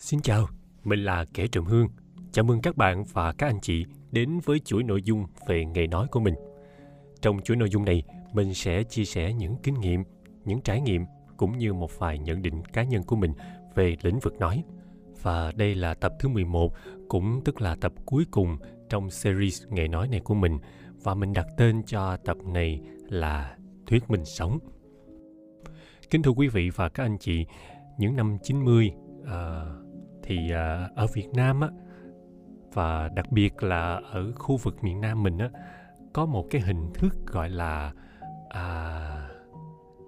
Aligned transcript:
Xin 0.00 0.20
chào, 0.22 0.48
mình 0.84 1.04
là 1.04 1.24
Kẻ 1.34 1.46
Trầm 1.46 1.64
Hương. 1.64 1.88
Chào 2.32 2.44
mừng 2.44 2.62
các 2.62 2.76
bạn 2.76 3.04
và 3.12 3.32
các 3.32 3.46
anh 3.46 3.60
chị 3.62 3.84
đến 4.10 4.40
với 4.44 4.58
chuỗi 4.58 4.82
nội 4.82 5.02
dung 5.02 5.26
về 5.46 5.64
nghề 5.64 5.86
nói 5.86 6.06
của 6.10 6.20
mình. 6.20 6.34
Trong 7.20 7.40
chuỗi 7.40 7.56
nội 7.56 7.70
dung 7.70 7.84
này, 7.84 8.02
mình 8.32 8.54
sẽ 8.54 8.82
chia 8.82 9.04
sẻ 9.04 9.32
những 9.32 9.56
kinh 9.62 9.80
nghiệm, 9.80 10.02
những 10.44 10.60
trải 10.60 10.80
nghiệm 10.80 11.04
cũng 11.36 11.58
như 11.58 11.72
một 11.72 11.98
vài 11.98 12.18
nhận 12.18 12.42
định 12.42 12.62
cá 12.64 12.82
nhân 12.82 13.02
của 13.02 13.16
mình 13.16 13.32
về 13.74 13.96
lĩnh 14.02 14.18
vực 14.18 14.38
nói. 14.38 14.64
Và 15.22 15.52
đây 15.56 15.74
là 15.74 15.94
tập 15.94 16.12
thứ 16.20 16.28
11, 16.28 16.72
cũng 17.08 17.40
tức 17.44 17.60
là 17.60 17.76
tập 17.80 17.92
cuối 18.04 18.24
cùng 18.30 18.56
trong 18.88 19.10
series 19.10 19.66
nghề 19.68 19.88
nói 19.88 20.08
này 20.08 20.20
của 20.20 20.34
mình 20.34 20.58
và 21.02 21.14
mình 21.14 21.32
đặt 21.32 21.46
tên 21.56 21.82
cho 21.86 22.16
tập 22.16 22.36
này 22.44 22.80
là 23.08 23.56
Thuyết 23.86 24.10
minh 24.10 24.24
sống. 24.24 24.58
Kính 26.10 26.22
thưa 26.22 26.30
quý 26.30 26.48
vị 26.48 26.70
và 26.74 26.88
các 26.88 27.04
anh 27.04 27.18
chị, 27.18 27.46
những 27.98 28.16
năm 28.16 28.38
90 28.42 28.92
uh, 29.22 29.79
thì 30.30 30.50
à, 30.50 30.88
ở 30.94 31.06
Việt 31.06 31.28
Nam 31.34 31.60
á 31.60 31.68
và 32.72 33.08
đặc 33.08 33.32
biệt 33.32 33.62
là 33.62 34.00
ở 34.10 34.32
khu 34.32 34.56
vực 34.56 34.84
miền 34.84 35.00
Nam 35.00 35.22
mình 35.22 35.38
á 35.38 35.50
có 36.12 36.26
một 36.26 36.46
cái 36.50 36.60
hình 36.60 36.90
thức 36.94 37.14
gọi 37.26 37.50
là 37.50 37.92
à, 38.48 39.28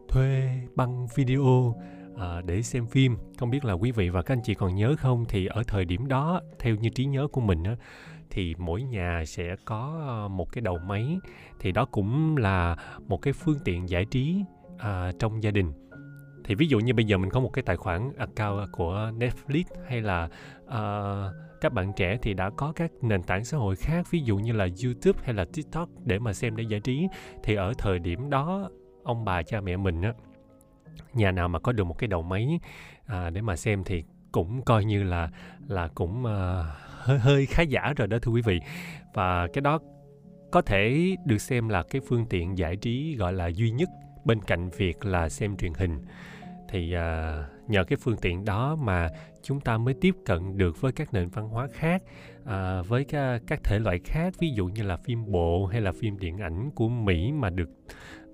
thuê 0.08 0.60
băng 0.74 1.06
video 1.14 1.74
à, 2.16 2.40
để 2.46 2.62
xem 2.62 2.86
phim. 2.86 3.16
Không 3.38 3.50
biết 3.50 3.64
là 3.64 3.72
quý 3.72 3.92
vị 3.92 4.08
và 4.08 4.22
các 4.22 4.34
anh 4.34 4.42
chị 4.42 4.54
còn 4.54 4.74
nhớ 4.74 4.94
không? 4.98 5.24
Thì 5.28 5.46
ở 5.46 5.62
thời 5.66 5.84
điểm 5.84 6.08
đó 6.08 6.40
theo 6.58 6.74
như 6.74 6.88
trí 6.88 7.04
nhớ 7.04 7.28
của 7.32 7.40
mình 7.40 7.64
á 7.64 7.76
thì 8.30 8.54
mỗi 8.58 8.82
nhà 8.82 9.22
sẽ 9.26 9.56
có 9.64 10.04
à, 10.08 10.28
một 10.28 10.52
cái 10.52 10.62
đầu 10.62 10.78
máy. 10.86 11.18
Thì 11.60 11.72
đó 11.72 11.84
cũng 11.84 12.36
là 12.36 12.76
một 13.08 13.22
cái 13.22 13.32
phương 13.32 13.58
tiện 13.64 13.88
giải 13.88 14.04
trí 14.04 14.44
à, 14.78 15.12
trong 15.18 15.42
gia 15.42 15.50
đình 15.50 15.72
thì 16.44 16.54
ví 16.54 16.66
dụ 16.66 16.78
như 16.78 16.94
bây 16.94 17.04
giờ 17.04 17.18
mình 17.18 17.30
có 17.30 17.40
một 17.40 17.50
cái 17.52 17.62
tài 17.62 17.76
khoản 17.76 18.12
account 18.16 18.72
của 18.72 19.12
Netflix 19.18 19.64
hay 19.86 20.00
là 20.00 20.28
uh, 20.64 21.34
các 21.60 21.72
bạn 21.72 21.92
trẻ 21.96 22.18
thì 22.22 22.34
đã 22.34 22.50
có 22.50 22.72
các 22.76 22.90
nền 23.02 23.22
tảng 23.22 23.44
xã 23.44 23.56
hội 23.56 23.76
khác 23.76 24.06
ví 24.10 24.20
dụ 24.20 24.36
như 24.36 24.52
là 24.52 24.68
YouTube 24.84 25.20
hay 25.24 25.34
là 25.34 25.44
TikTok 25.52 25.88
để 26.04 26.18
mà 26.18 26.32
xem 26.32 26.56
để 26.56 26.64
giải 26.68 26.80
trí. 26.80 27.08
Thì 27.42 27.54
ở 27.54 27.72
thời 27.78 27.98
điểm 27.98 28.30
đó 28.30 28.70
ông 29.04 29.24
bà 29.24 29.42
cha 29.42 29.60
mẹ 29.60 29.76
mình 29.76 30.02
á 30.02 30.12
nhà 31.14 31.30
nào 31.30 31.48
mà 31.48 31.58
có 31.58 31.72
được 31.72 31.84
một 31.84 31.98
cái 31.98 32.08
đầu 32.08 32.22
máy 32.22 32.60
à, 33.06 33.30
để 33.30 33.40
mà 33.40 33.56
xem 33.56 33.84
thì 33.84 34.04
cũng 34.32 34.62
coi 34.62 34.84
như 34.84 35.02
là 35.02 35.30
là 35.68 35.88
cũng 35.94 36.22
uh, 36.24 36.66
hơi 36.98 37.18
hơi 37.18 37.46
khá 37.46 37.62
giả 37.62 37.92
rồi 37.96 38.08
đó 38.08 38.18
thưa 38.22 38.32
quý 38.32 38.42
vị. 38.44 38.60
Và 39.14 39.46
cái 39.52 39.60
đó 39.60 39.78
có 40.50 40.62
thể 40.62 41.16
được 41.24 41.38
xem 41.38 41.68
là 41.68 41.82
cái 41.82 42.00
phương 42.08 42.26
tiện 42.26 42.58
giải 42.58 42.76
trí 42.76 43.16
gọi 43.16 43.32
là 43.32 43.46
duy 43.46 43.70
nhất 43.70 43.88
bên 44.24 44.40
cạnh 44.40 44.70
việc 44.70 45.04
là 45.04 45.28
xem 45.28 45.56
truyền 45.56 45.74
hình 45.74 45.98
thì 46.68 46.92
à, 46.92 47.44
nhờ 47.68 47.84
cái 47.84 47.96
phương 47.96 48.16
tiện 48.16 48.44
đó 48.44 48.76
mà 48.76 49.08
chúng 49.42 49.60
ta 49.60 49.78
mới 49.78 49.94
tiếp 49.94 50.14
cận 50.24 50.58
được 50.58 50.80
với 50.80 50.92
các 50.92 51.14
nền 51.14 51.28
văn 51.28 51.48
hóa 51.48 51.68
khác 51.72 52.02
à, 52.44 52.82
với 52.82 53.04
các, 53.04 53.42
các 53.46 53.60
thể 53.64 53.78
loại 53.78 53.98
khác 54.04 54.34
ví 54.38 54.50
dụ 54.50 54.66
như 54.66 54.82
là 54.82 54.96
phim 54.96 55.32
bộ 55.32 55.66
hay 55.66 55.80
là 55.80 55.92
phim 55.92 56.18
điện 56.18 56.38
ảnh 56.38 56.70
của 56.70 56.88
mỹ 56.88 57.32
mà 57.32 57.50
được 57.50 57.70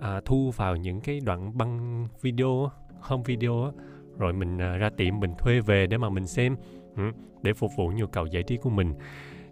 à, 0.00 0.20
thu 0.24 0.50
vào 0.56 0.76
những 0.76 1.00
cái 1.00 1.20
đoạn 1.20 1.58
băng 1.58 2.04
video 2.20 2.70
home 3.00 3.22
video 3.26 3.72
rồi 4.18 4.32
mình 4.32 4.58
à, 4.58 4.76
ra 4.76 4.90
tiệm 4.96 5.20
mình 5.20 5.34
thuê 5.38 5.60
về 5.60 5.86
để 5.86 5.98
mà 5.98 6.08
mình 6.08 6.26
xem 6.26 6.56
ừ, 6.96 7.02
để 7.42 7.52
phục 7.52 7.70
vụ 7.76 7.92
nhu 7.94 8.06
cầu 8.06 8.26
giải 8.26 8.42
trí 8.42 8.56
của 8.56 8.70
mình. 8.70 8.94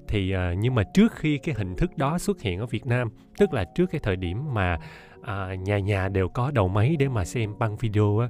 Thì 0.09 0.33
à, 0.33 0.55
nhưng 0.59 0.75
mà 0.75 0.83
trước 0.95 1.13
khi 1.13 1.39
cái 1.39 1.55
hình 1.55 1.77
thức 1.77 1.97
đó 1.97 2.19
xuất 2.19 2.41
hiện 2.41 2.61
ở 2.61 2.67
Việt 2.67 2.87
Nam 2.87 3.09
tức 3.39 3.53
là 3.53 3.65
trước 3.75 3.87
cái 3.91 4.01
thời 4.05 4.17
điểm 4.17 4.55
mà 4.55 4.79
à, 5.27 5.55
nhà 5.55 5.79
nhà 5.79 6.09
đều 6.09 6.29
có 6.29 6.51
đầu 6.51 6.69
máy 6.69 6.97
để 6.99 7.09
mà 7.09 7.25
xem 7.25 7.59
băng 7.59 7.77
video 7.77 8.19
á 8.19 8.29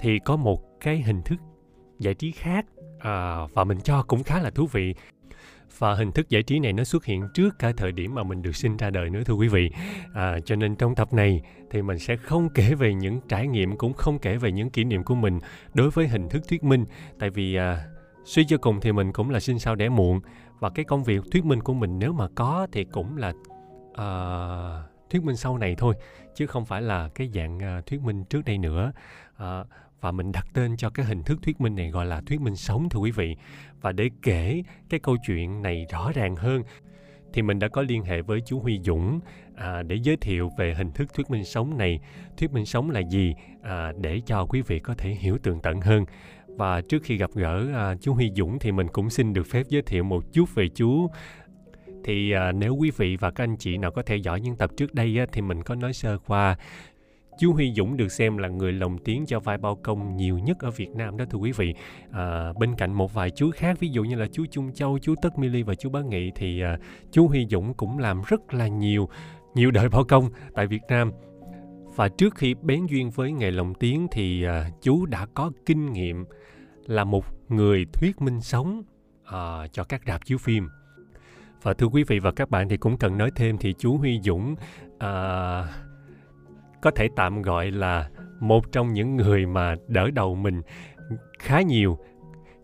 thì 0.00 0.18
có 0.18 0.36
một 0.36 0.80
cái 0.80 1.02
hình 1.02 1.22
thức 1.22 1.38
giải 1.98 2.14
trí 2.14 2.30
khác 2.32 2.66
à, 2.98 3.46
và 3.54 3.64
mình 3.64 3.80
cho 3.80 4.02
cũng 4.02 4.22
khá 4.22 4.42
là 4.42 4.50
thú 4.50 4.66
vị. 4.66 4.94
Và 5.78 5.94
hình 5.94 6.12
thức 6.12 6.28
giải 6.28 6.42
trí 6.42 6.58
này 6.58 6.72
nó 6.72 6.84
xuất 6.84 7.04
hiện 7.04 7.28
trước 7.34 7.58
cả 7.58 7.72
thời 7.76 7.92
điểm 7.92 8.14
mà 8.14 8.22
mình 8.22 8.42
được 8.42 8.56
sinh 8.56 8.76
ra 8.76 8.90
đời 8.90 9.10
nữa 9.10 9.22
thưa 9.24 9.34
quý 9.34 9.48
vị. 9.48 9.70
À, 10.14 10.38
cho 10.44 10.56
nên 10.56 10.76
trong 10.76 10.94
tập 10.94 11.12
này 11.12 11.42
thì 11.70 11.82
mình 11.82 11.98
sẽ 11.98 12.16
không 12.16 12.48
kể 12.54 12.74
về 12.74 12.94
những 12.94 13.20
trải 13.28 13.46
nghiệm 13.46 13.76
cũng 13.76 13.92
không 13.92 14.18
kể 14.18 14.36
về 14.36 14.52
những 14.52 14.70
kỷ 14.70 14.84
niệm 14.84 15.04
của 15.04 15.14
mình 15.14 15.38
đối 15.74 15.90
với 15.90 16.08
hình 16.08 16.28
thức 16.28 16.48
thuyết 16.48 16.64
minh. 16.64 16.84
Tại 17.18 17.30
vì 17.30 17.54
à, 17.54 17.84
suy 18.24 18.44
cho 18.48 18.56
cùng 18.56 18.80
thì 18.80 18.92
mình 18.92 19.12
cũng 19.12 19.30
là 19.30 19.40
sinh 19.40 19.58
sau 19.58 19.74
đẻ 19.74 19.88
muộn 19.88 20.20
và 20.58 20.70
cái 20.70 20.84
công 20.84 21.04
việc 21.04 21.20
thuyết 21.32 21.44
minh 21.44 21.60
của 21.60 21.74
mình 21.74 21.98
nếu 21.98 22.12
mà 22.12 22.28
có 22.34 22.66
thì 22.72 22.84
cũng 22.84 23.16
là 23.16 23.32
uh, 23.90 24.87
thuyết 25.10 25.22
minh 25.22 25.36
sau 25.36 25.58
này 25.58 25.74
thôi 25.78 25.94
chứ 26.34 26.46
không 26.46 26.66
phải 26.66 26.82
là 26.82 27.08
cái 27.14 27.30
dạng 27.34 27.58
à, 27.62 27.80
thuyết 27.86 28.02
minh 28.02 28.24
trước 28.24 28.44
đây 28.44 28.58
nữa 28.58 28.92
à, 29.36 29.64
và 30.00 30.12
mình 30.12 30.32
đặt 30.32 30.46
tên 30.54 30.76
cho 30.76 30.90
cái 30.90 31.06
hình 31.06 31.22
thức 31.22 31.38
thuyết 31.42 31.60
minh 31.60 31.74
này 31.74 31.90
gọi 31.90 32.06
là 32.06 32.20
thuyết 32.26 32.40
minh 32.40 32.56
sống 32.56 32.88
thưa 32.88 32.98
quý 32.98 33.10
vị 33.10 33.36
và 33.80 33.92
để 33.92 34.10
kể 34.22 34.62
cái 34.88 35.00
câu 35.00 35.16
chuyện 35.26 35.62
này 35.62 35.86
rõ 35.90 36.12
ràng 36.14 36.36
hơn 36.36 36.62
thì 37.32 37.42
mình 37.42 37.58
đã 37.58 37.68
có 37.68 37.82
liên 37.82 38.02
hệ 38.02 38.22
với 38.22 38.40
chú 38.46 38.60
Huy 38.60 38.80
Dũng 38.84 39.20
à, 39.56 39.82
để 39.82 39.96
giới 40.02 40.16
thiệu 40.16 40.50
về 40.58 40.74
hình 40.74 40.92
thức 40.92 41.14
thuyết 41.14 41.30
minh 41.30 41.44
sống 41.44 41.78
này. 41.78 42.00
Thuyết 42.36 42.52
minh 42.52 42.66
sống 42.66 42.90
là 42.90 43.00
gì 43.00 43.34
à, 43.62 43.92
để 44.00 44.20
cho 44.26 44.44
quý 44.44 44.62
vị 44.62 44.78
có 44.78 44.94
thể 44.94 45.10
hiểu 45.10 45.38
tường 45.42 45.60
tận 45.62 45.80
hơn. 45.80 46.04
Và 46.46 46.80
trước 46.80 47.02
khi 47.02 47.16
gặp 47.16 47.30
gỡ 47.34 47.66
à, 47.74 47.94
chú 48.00 48.14
Huy 48.14 48.30
Dũng 48.36 48.58
thì 48.58 48.72
mình 48.72 48.88
cũng 48.88 49.10
xin 49.10 49.32
được 49.32 49.46
phép 49.46 49.62
giới 49.68 49.82
thiệu 49.82 50.04
một 50.04 50.24
chút 50.32 50.54
về 50.54 50.68
chú. 50.68 51.10
Thì 52.08 52.30
à, 52.30 52.52
nếu 52.52 52.74
quý 52.74 52.90
vị 52.96 53.16
và 53.16 53.30
các 53.30 53.44
anh 53.44 53.56
chị 53.56 53.78
nào 53.78 53.90
có 53.90 54.02
theo 54.02 54.18
dõi 54.18 54.40
những 54.40 54.56
tập 54.56 54.70
trước 54.76 54.94
đây 54.94 55.18
á, 55.18 55.26
thì 55.32 55.40
mình 55.40 55.62
có 55.62 55.74
nói 55.74 55.92
sơ 55.92 56.18
qua 56.18 56.56
Chú 57.38 57.52
Huy 57.52 57.72
Dũng 57.72 57.96
được 57.96 58.12
xem 58.12 58.38
là 58.38 58.48
người 58.48 58.72
lồng 58.72 58.98
tiếng 58.98 59.26
cho 59.26 59.40
vai 59.40 59.58
bao 59.58 59.76
công 59.76 60.16
nhiều 60.16 60.38
nhất 60.38 60.58
ở 60.60 60.70
Việt 60.70 60.90
Nam 60.90 61.16
đó 61.16 61.24
thưa 61.30 61.38
quý 61.38 61.52
vị. 61.52 61.74
À, 62.12 62.52
bên 62.52 62.74
cạnh 62.74 62.92
một 62.92 63.14
vài 63.14 63.30
chú 63.30 63.50
khác 63.54 63.80
ví 63.80 63.88
dụ 63.88 64.04
như 64.04 64.16
là 64.16 64.26
chú 64.32 64.46
Trung 64.50 64.72
Châu, 64.72 64.98
chú 64.98 65.14
Tất 65.22 65.38
Mili 65.38 65.62
và 65.62 65.74
chú 65.74 65.90
Bá 65.90 66.00
Nghị 66.00 66.30
thì 66.34 66.60
à, 66.60 66.78
chú 67.12 67.28
Huy 67.28 67.46
Dũng 67.50 67.74
cũng 67.74 67.98
làm 67.98 68.22
rất 68.26 68.54
là 68.54 68.68
nhiều 68.68 69.08
nhiều 69.54 69.70
đời 69.70 69.88
bao 69.88 70.04
công 70.04 70.30
tại 70.54 70.66
Việt 70.66 70.82
Nam. 70.88 71.12
Và 71.96 72.08
trước 72.08 72.34
khi 72.34 72.54
bén 72.62 72.86
duyên 72.86 73.10
với 73.10 73.32
nghề 73.32 73.50
lồng 73.50 73.74
tiếng 73.74 74.06
thì 74.10 74.42
à, 74.42 74.70
chú 74.82 75.06
đã 75.06 75.26
có 75.34 75.50
kinh 75.66 75.92
nghiệm 75.92 76.24
là 76.86 77.04
một 77.04 77.24
người 77.48 77.86
thuyết 77.92 78.20
minh 78.20 78.40
sống 78.40 78.82
à, 79.24 79.66
cho 79.72 79.84
các 79.84 80.02
rạp 80.06 80.24
chiếu 80.24 80.38
phim. 80.38 80.68
Và 81.62 81.74
thưa 81.74 81.86
quý 81.86 82.04
vị 82.04 82.18
và 82.18 82.32
các 82.32 82.50
bạn 82.50 82.68
thì 82.68 82.76
cũng 82.76 82.96
cần 82.96 83.18
nói 83.18 83.30
thêm 83.36 83.58
thì 83.58 83.74
chú 83.78 83.96
Huy 83.96 84.20
Dũng 84.20 84.54
à, 84.98 85.64
có 86.82 86.90
thể 86.90 87.08
tạm 87.16 87.42
gọi 87.42 87.70
là 87.70 88.08
một 88.40 88.72
trong 88.72 88.92
những 88.92 89.16
người 89.16 89.46
mà 89.46 89.74
đỡ 89.88 90.10
đầu 90.10 90.34
mình 90.34 90.62
khá 91.38 91.62
nhiều 91.62 91.98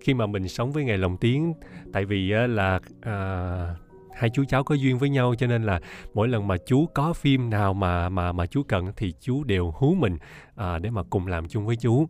khi 0.00 0.14
mà 0.14 0.26
mình 0.26 0.48
sống 0.48 0.72
với 0.72 0.84
nghề 0.84 0.96
lồng 0.96 1.16
tiếng. 1.16 1.52
Tại 1.92 2.04
vì 2.04 2.28
là 2.28 2.80
à, 3.02 3.76
hai 4.14 4.30
chú 4.30 4.44
cháu 4.48 4.64
có 4.64 4.74
duyên 4.74 4.98
với 4.98 5.08
nhau 5.08 5.34
cho 5.38 5.46
nên 5.46 5.62
là 5.62 5.80
mỗi 6.14 6.28
lần 6.28 6.46
mà 6.46 6.56
chú 6.66 6.86
có 6.94 7.12
phim 7.12 7.50
nào 7.50 7.74
mà 7.74 8.08
mà 8.08 8.32
mà 8.32 8.46
chú 8.46 8.62
cần 8.62 8.92
thì 8.96 9.14
chú 9.20 9.44
đều 9.44 9.72
hú 9.76 9.94
mình 9.94 10.18
à, 10.54 10.78
để 10.78 10.90
mà 10.90 11.02
cùng 11.10 11.26
làm 11.26 11.48
chung 11.48 11.66
với 11.66 11.76
chú 11.76 12.08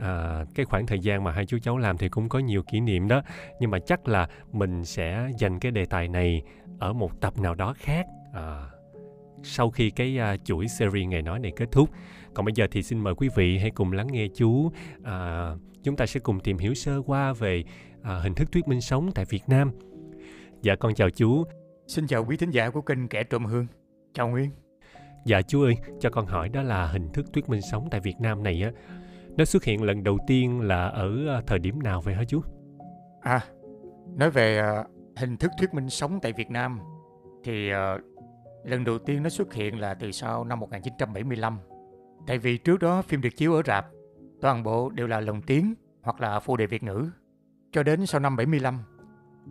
à, 0.00 0.44
cái 0.54 0.66
khoảng 0.66 0.86
thời 0.86 0.98
gian 0.98 1.24
mà 1.24 1.32
hai 1.32 1.46
chú 1.46 1.58
cháu 1.62 1.78
làm 1.78 1.98
thì 1.98 2.08
cũng 2.08 2.28
có 2.28 2.38
nhiều 2.38 2.62
kỷ 2.62 2.80
niệm 2.80 3.08
đó. 3.08 3.22
Nhưng 3.60 3.70
mà 3.70 3.78
chắc 3.78 4.08
là 4.08 4.28
mình 4.52 4.84
sẽ 4.84 5.28
dành 5.38 5.60
cái 5.60 5.72
đề 5.72 5.84
tài 5.84 6.08
này 6.08 6.42
ở 6.78 6.92
một 6.92 7.20
tập 7.20 7.38
nào 7.38 7.54
đó 7.54 7.74
khác 7.78 8.06
à, 8.34 8.70
sau 9.42 9.70
khi 9.70 9.90
cái 9.90 10.18
uh, 10.34 10.44
chuỗi 10.44 10.68
series 10.68 11.08
ngày 11.08 11.22
nói 11.22 11.38
này 11.38 11.52
kết 11.56 11.68
thúc. 11.72 11.90
Còn 12.34 12.44
bây 12.44 12.54
giờ 12.54 12.66
thì 12.70 12.82
xin 12.82 12.98
mời 12.98 13.14
quý 13.14 13.28
vị 13.34 13.58
hãy 13.58 13.70
cùng 13.70 13.92
lắng 13.92 14.06
nghe 14.10 14.26
chú. 14.34 14.66
Uh, 15.00 15.60
chúng 15.82 15.96
ta 15.96 16.06
sẽ 16.06 16.20
cùng 16.20 16.40
tìm 16.40 16.58
hiểu 16.58 16.74
sơ 16.74 17.02
qua 17.02 17.32
về 17.32 17.64
uh, 18.00 18.06
hình 18.22 18.34
thức 18.34 18.52
thuyết 18.52 18.68
minh 18.68 18.80
sống 18.80 19.10
tại 19.14 19.24
Việt 19.24 19.42
Nam. 19.46 19.70
Dạ 20.62 20.74
con 20.74 20.94
chào 20.94 21.10
chú. 21.10 21.44
Xin 21.86 22.06
chào 22.06 22.24
quý 22.24 22.36
thính 22.36 22.50
giả 22.50 22.70
của 22.70 22.80
kênh 22.80 23.08
kẻ 23.08 23.24
trộm 23.24 23.44
hương. 23.44 23.66
Chào 24.14 24.28
Nguyên. 24.28 24.50
Dạ 25.24 25.42
chú 25.42 25.62
ơi 25.62 25.74
cho 26.00 26.10
con 26.10 26.26
hỏi 26.26 26.48
đó 26.48 26.62
là 26.62 26.86
hình 26.86 27.12
thức 27.12 27.26
thuyết 27.32 27.48
minh 27.48 27.60
sống 27.70 27.88
tại 27.90 28.00
Việt 28.00 28.16
Nam 28.20 28.42
này 28.42 28.62
á 28.62 28.70
nó 29.36 29.44
xuất 29.44 29.64
hiện 29.64 29.82
lần 29.82 30.04
đầu 30.04 30.18
tiên 30.26 30.60
là 30.60 30.88
ở 30.88 31.26
ờ, 31.26 31.42
thời 31.46 31.58
điểm 31.58 31.82
nào 31.82 32.00
vậy 32.00 32.14
hả 32.14 32.24
chú 32.24 32.40
à 33.20 33.40
nói 34.16 34.30
về 34.30 34.62
uh, 34.80 34.86
hình 35.16 35.36
thức 35.36 35.50
thuyết 35.58 35.74
minh 35.74 35.90
sống 35.90 36.18
tại 36.22 36.32
Việt 36.32 36.50
Nam 36.50 36.80
thì 37.44 37.70
uh, 37.72 38.10
Lần 38.64 38.84
đầu 38.84 38.98
tiên 38.98 39.22
nó 39.22 39.28
xuất 39.28 39.54
hiện 39.54 39.80
là 39.80 39.94
từ 39.94 40.12
sau 40.12 40.44
năm 40.44 40.60
1975. 40.60 41.58
Tại 42.26 42.38
vì 42.38 42.58
trước 42.58 42.80
đó 42.80 43.02
phim 43.02 43.20
được 43.20 43.36
chiếu 43.36 43.54
ở 43.54 43.62
rạp, 43.66 43.86
toàn 44.40 44.62
bộ 44.62 44.90
đều 44.90 45.06
là 45.06 45.20
lồng 45.20 45.42
tiếng 45.42 45.74
hoặc 46.02 46.20
là 46.20 46.40
phụ 46.40 46.56
đề 46.56 46.66
Việt 46.66 46.82
ngữ. 46.82 47.10
Cho 47.72 47.82
đến 47.82 48.06
sau 48.06 48.20
năm 48.20 48.36
75, 48.36 48.78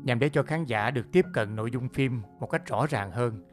nhằm 0.03 0.19
để 0.19 0.29
cho 0.29 0.43
khán 0.43 0.65
giả 0.65 0.91
được 0.91 1.11
tiếp 1.11 1.25
cận 1.33 1.55
nội 1.55 1.71
dung 1.71 1.89
phim 1.89 2.21
một 2.39 2.47
cách 2.47 2.65
rõ 2.65 2.85
ràng 2.89 3.11
hơn 3.11 3.45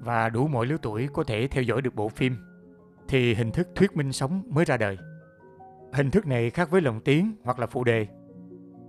và 0.00 0.28
đủ 0.28 0.48
mọi 0.48 0.66
lứa 0.66 0.76
tuổi 0.82 1.08
có 1.12 1.24
thể 1.24 1.48
theo 1.48 1.62
dõi 1.62 1.82
được 1.82 1.94
bộ 1.94 2.08
phim, 2.08 2.36
thì 3.08 3.34
hình 3.34 3.50
thức 3.50 3.68
thuyết 3.74 3.96
minh 3.96 4.12
sống 4.12 4.42
mới 4.50 4.64
ra 4.64 4.76
đời. 4.76 4.98
Hình 5.92 6.10
thức 6.10 6.26
này 6.26 6.50
khác 6.50 6.70
với 6.70 6.80
lồng 6.80 7.00
tiếng 7.00 7.32
hoặc 7.42 7.58
là 7.58 7.66
phụ 7.66 7.84
đề, 7.84 8.06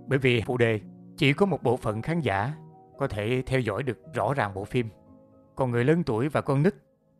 bởi 0.06 0.18
vì 0.18 0.42
phụ 0.46 0.56
đề 0.56 0.80
chỉ 1.16 1.32
có 1.32 1.46
một 1.46 1.62
bộ 1.62 1.76
phận 1.76 2.02
khán 2.02 2.20
giả 2.20 2.54
có 2.98 3.08
thể 3.08 3.42
theo 3.46 3.60
dõi 3.60 3.82
được 3.82 3.98
rõ 4.14 4.34
ràng 4.34 4.54
bộ 4.54 4.64
phim 4.64 4.86
còn 5.60 5.70
người 5.70 5.84
lớn 5.84 6.02
tuổi 6.02 6.28
và 6.28 6.40
con 6.40 6.62
nít 6.62 6.74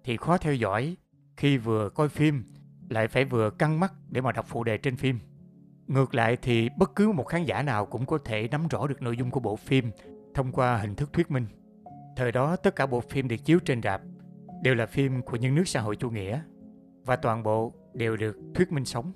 thì 0.05 0.17
khó 0.17 0.39
theo 0.39 0.55
dõi 0.55 0.97
khi 1.37 1.59
vừa 1.59 1.89
coi 1.89 2.09
phim 2.09 2.45
lại 2.89 3.09
phải 3.09 3.25
vừa 3.25 3.51
căng 3.51 3.81
mắt 3.81 3.93
để 4.09 4.21
mà 4.21 4.33
đọc 4.33 4.47
phụ 4.49 4.65
đề 4.65 4.79
trên 4.79 4.97
phim. 4.97 5.19
Ngược 5.87 6.15
lại 6.15 6.37
thì 6.43 6.69
bất 6.79 6.97
cứ 6.97 7.13
một 7.13 7.25
khán 7.25 7.45
giả 7.45 7.63
nào 7.63 7.87
cũng 7.87 8.07
có 8.07 8.19
thể 8.25 8.49
nắm 8.51 8.69
rõ 8.69 8.87
được 8.87 9.03
nội 9.03 9.17
dung 9.17 9.31
của 9.31 9.41
bộ 9.41 9.57
phim 9.57 9.91
thông 10.35 10.53
qua 10.53 10.77
hình 10.77 10.95
thức 10.95 11.13
thuyết 11.13 11.31
minh. 11.31 11.47
Thời 12.17 12.33
đó 12.33 12.57
tất 12.57 12.77
cả 12.77 12.87
bộ 12.87 13.01
phim 13.01 13.29
được 13.29 13.37
chiếu 13.45 13.59
trên 13.65 13.83
rạp 13.83 14.03
đều 14.63 14.75
là 14.75 14.87
phim 14.87 15.23
của 15.23 15.37
những 15.37 15.55
nước 15.55 15.69
xã 15.69 15.81
hội 15.81 15.97
chủ 15.97 16.11
nghĩa 16.11 16.41
và 17.05 17.17
toàn 17.17 17.43
bộ 17.43 17.73
đều 17.95 18.17
được 18.17 18.37
thuyết 18.55 18.73
minh 18.73 18.85
sống. 18.85 19.13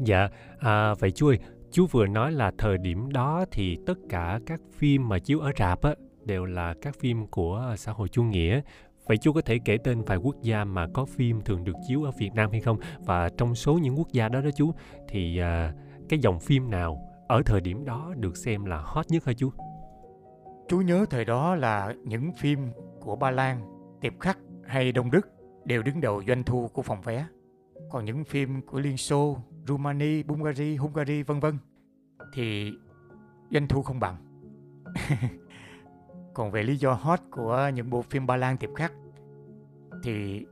Dạ, 0.00 0.28
à, 0.58 0.94
vậy 0.94 1.10
chú 1.10 1.28
ơi, 1.28 1.38
chú 1.70 1.86
vừa 1.86 2.06
nói 2.06 2.32
là 2.32 2.52
thời 2.58 2.78
điểm 2.78 3.12
đó 3.12 3.44
thì 3.50 3.78
tất 3.86 3.98
cả 4.08 4.40
các 4.46 4.60
phim 4.72 5.08
mà 5.08 5.18
chiếu 5.18 5.40
ở 5.40 5.52
rạp 5.58 5.82
á 5.82 5.94
đều 6.24 6.44
là 6.44 6.74
các 6.82 6.96
phim 6.98 7.26
của 7.26 7.74
xã 7.78 7.92
hội 7.92 8.08
chủ 8.08 8.22
nghĩa. 8.22 8.60
Vậy 9.06 9.16
chú 9.16 9.32
có 9.32 9.40
thể 9.40 9.58
kể 9.64 9.78
tên 9.84 10.02
vài 10.02 10.16
quốc 10.16 10.36
gia 10.42 10.64
mà 10.64 10.86
có 10.94 11.04
phim 11.04 11.40
thường 11.40 11.64
được 11.64 11.76
chiếu 11.88 12.04
ở 12.04 12.10
Việt 12.18 12.34
Nam 12.34 12.50
hay 12.50 12.60
không? 12.60 12.78
Và 13.06 13.28
trong 13.28 13.54
số 13.54 13.74
những 13.74 13.98
quốc 13.98 14.08
gia 14.12 14.28
đó 14.28 14.40
đó 14.40 14.50
chú 14.56 14.72
thì 15.08 15.38
à, 15.38 15.72
cái 16.08 16.18
dòng 16.18 16.40
phim 16.40 16.70
nào 16.70 17.02
ở 17.28 17.42
thời 17.46 17.60
điểm 17.60 17.84
đó 17.84 18.14
được 18.16 18.36
xem 18.36 18.64
là 18.64 18.82
hot 18.84 19.06
nhất 19.08 19.24
hả 19.24 19.32
chú? 19.32 19.50
Chú 20.68 20.80
nhớ 20.80 21.06
thời 21.10 21.24
đó 21.24 21.54
là 21.54 21.94
những 22.04 22.32
phim 22.32 22.58
của 23.00 23.16
Ba 23.16 23.30
Lan, 23.30 23.60
Tiệp 24.00 24.12
Khắc 24.20 24.38
hay 24.66 24.92
Đông 24.92 25.10
Đức 25.10 25.28
đều 25.64 25.82
đứng 25.82 26.00
đầu 26.00 26.22
doanh 26.28 26.44
thu 26.44 26.68
của 26.68 26.82
phòng 26.82 27.00
vé. 27.00 27.26
Còn 27.90 28.04
những 28.04 28.24
phim 28.24 28.62
của 28.62 28.80
Liên 28.80 28.96
Xô, 28.96 29.38
Rumani, 29.68 30.22
Bulgaria, 30.22 30.76
Hungary 30.76 31.22
vân 31.22 31.40
vân 31.40 31.58
thì 32.32 32.72
doanh 33.50 33.68
thu 33.68 33.82
không 33.82 34.00
bằng. 34.00 34.16
Còn 36.34 36.50
về 36.50 36.62
lý 36.62 36.76
do 36.76 36.92
hot 36.92 37.20
của 37.30 37.70
những 37.74 37.90
bộ 37.90 38.02
phim 38.02 38.26
Ba 38.26 38.36
Lan 38.36 38.56
Tiệp 38.56 38.70
Khắc 38.74 38.92
thì 40.02 40.46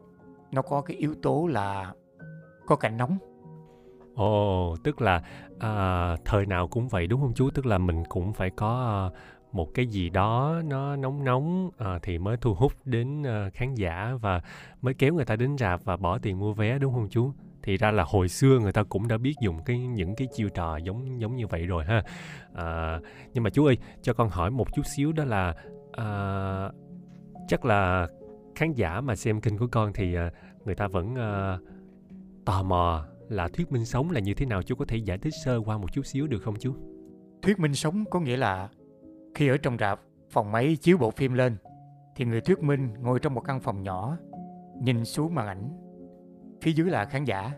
nó 0.53 0.63
có 0.63 0.81
cái 0.81 0.97
yếu 0.97 1.15
tố 1.23 1.47
là 1.47 1.93
có 2.67 2.77
cảnh 2.77 2.97
nóng 2.97 3.19
Ồ, 4.15 4.77
tức 4.85 5.01
là 5.01 5.23
à, 5.59 6.17
thời 6.25 6.47
nào 6.47 6.69
cũng 6.69 6.89
vậy 6.89 7.07
đúng 7.07 7.21
không 7.21 7.33
chú? 7.35 7.51
Tức 7.51 7.67
là 7.67 7.79
mình 7.79 8.05
cũng 8.09 8.33
phải 8.33 8.51
có 8.51 9.11
à, 9.15 9.19
một 9.53 9.75
cái 9.75 9.87
gì 9.87 10.11
đó 10.11 10.63
nó 10.65 10.97
nóng 10.97 11.25
nóng 11.25 11.71
à, 11.79 11.99
thì 12.03 12.19
mới 12.19 12.37
thu 12.37 12.55
hút 12.55 12.73
đến 12.85 13.23
à, 13.27 13.51
khán 13.55 13.75
giả 13.75 14.13
và 14.21 14.41
mới 14.83 14.95
kéo 14.95 15.15
người 15.15 15.25
ta 15.25 15.37
đến 15.37 15.59
rạp 15.59 15.85
và 15.85 15.97
bỏ 15.97 16.19
tiền 16.19 16.39
mua 16.39 16.53
vé 16.53 16.79
đúng 16.79 16.95
không 16.95 17.09
chú? 17.11 17.33
Thì 17.67 17.77
ra 17.77 17.91
là 17.91 18.05
hồi 18.07 18.29
xưa 18.29 18.59
người 18.59 18.73
ta 18.73 18.83
cũng 18.83 19.09
đã 19.09 19.19
biết 19.19 19.35
dùng 19.41 19.59
cái 19.65 19.79
những 19.79 20.15
cái 20.15 20.29
chiêu 20.33 20.49
trò 20.49 20.77
giống 20.77 21.21
giống 21.21 21.37
như 21.37 21.47
vậy 21.47 21.67
rồi 21.67 21.85
ha. 21.85 22.03
À, 22.55 23.01
nhưng 23.35 23.45
mà 23.45 23.51
chú 23.51 23.65
ơi, 23.67 23.79
cho 24.03 24.13
con 24.13 24.29
hỏi 24.29 24.51
một 24.51 24.75
chút 24.75 24.83
xíu 24.97 25.13
đó 25.13 25.25
là 25.25 25.55
à, 25.93 26.71
chắc 27.49 27.65
là 27.65 28.09
khán 28.55 28.73
giả 28.73 29.01
mà 29.01 29.17
xem 29.17 29.41
kênh 29.41 29.59
của 29.59 29.67
con 29.67 29.93
thì 29.93 30.15
à, 30.15 30.31
người 30.65 30.75
ta 30.75 30.89
vẫn 30.89 31.15
à, 31.15 31.59
tò 32.45 32.63
mò 32.63 33.07
là 33.29 33.49
thuyết 33.49 33.73
minh 33.73 33.85
sống 33.85 34.11
là 34.11 34.21
như 34.21 34.35
thế 34.35 34.47
nào 34.47 34.63
chú 34.63 34.75
có 34.75 34.85
thể 34.89 34.97
giải 34.97 35.19
thích 35.19 35.35
sơ 35.45 35.61
qua 35.65 35.79
một 35.79 35.93
chút 35.93 36.07
xíu 36.07 36.27
được 36.27 36.43
không 36.43 36.57
chú? 36.61 36.75
Thuyết 37.43 37.59
minh 37.59 37.75
sống 37.75 38.05
có 38.11 38.21
nghĩa 38.21 38.37
là 38.37 38.69
khi 39.35 39.49
ở 39.49 39.57
trong 39.57 39.79
rạp, 39.79 40.01
phòng 40.31 40.53
máy 40.53 40.77
chiếu 40.81 40.99
bộ 40.99 41.11
phim 41.11 41.35
lên 41.35 41.57
thì 42.17 42.25
người 42.25 42.41
thuyết 42.41 42.63
minh 42.63 42.95
ngồi 43.01 43.19
trong 43.21 43.35
một 43.35 43.41
căn 43.41 43.61
phòng 43.61 43.83
nhỏ 43.83 44.17
nhìn 44.83 45.05
xuống 45.05 45.35
màn 45.35 45.47
ảnh. 45.47 45.86
Phía 46.62 46.73
dưới 46.73 46.91
là 46.91 47.05
khán 47.05 47.25
giả. 47.25 47.53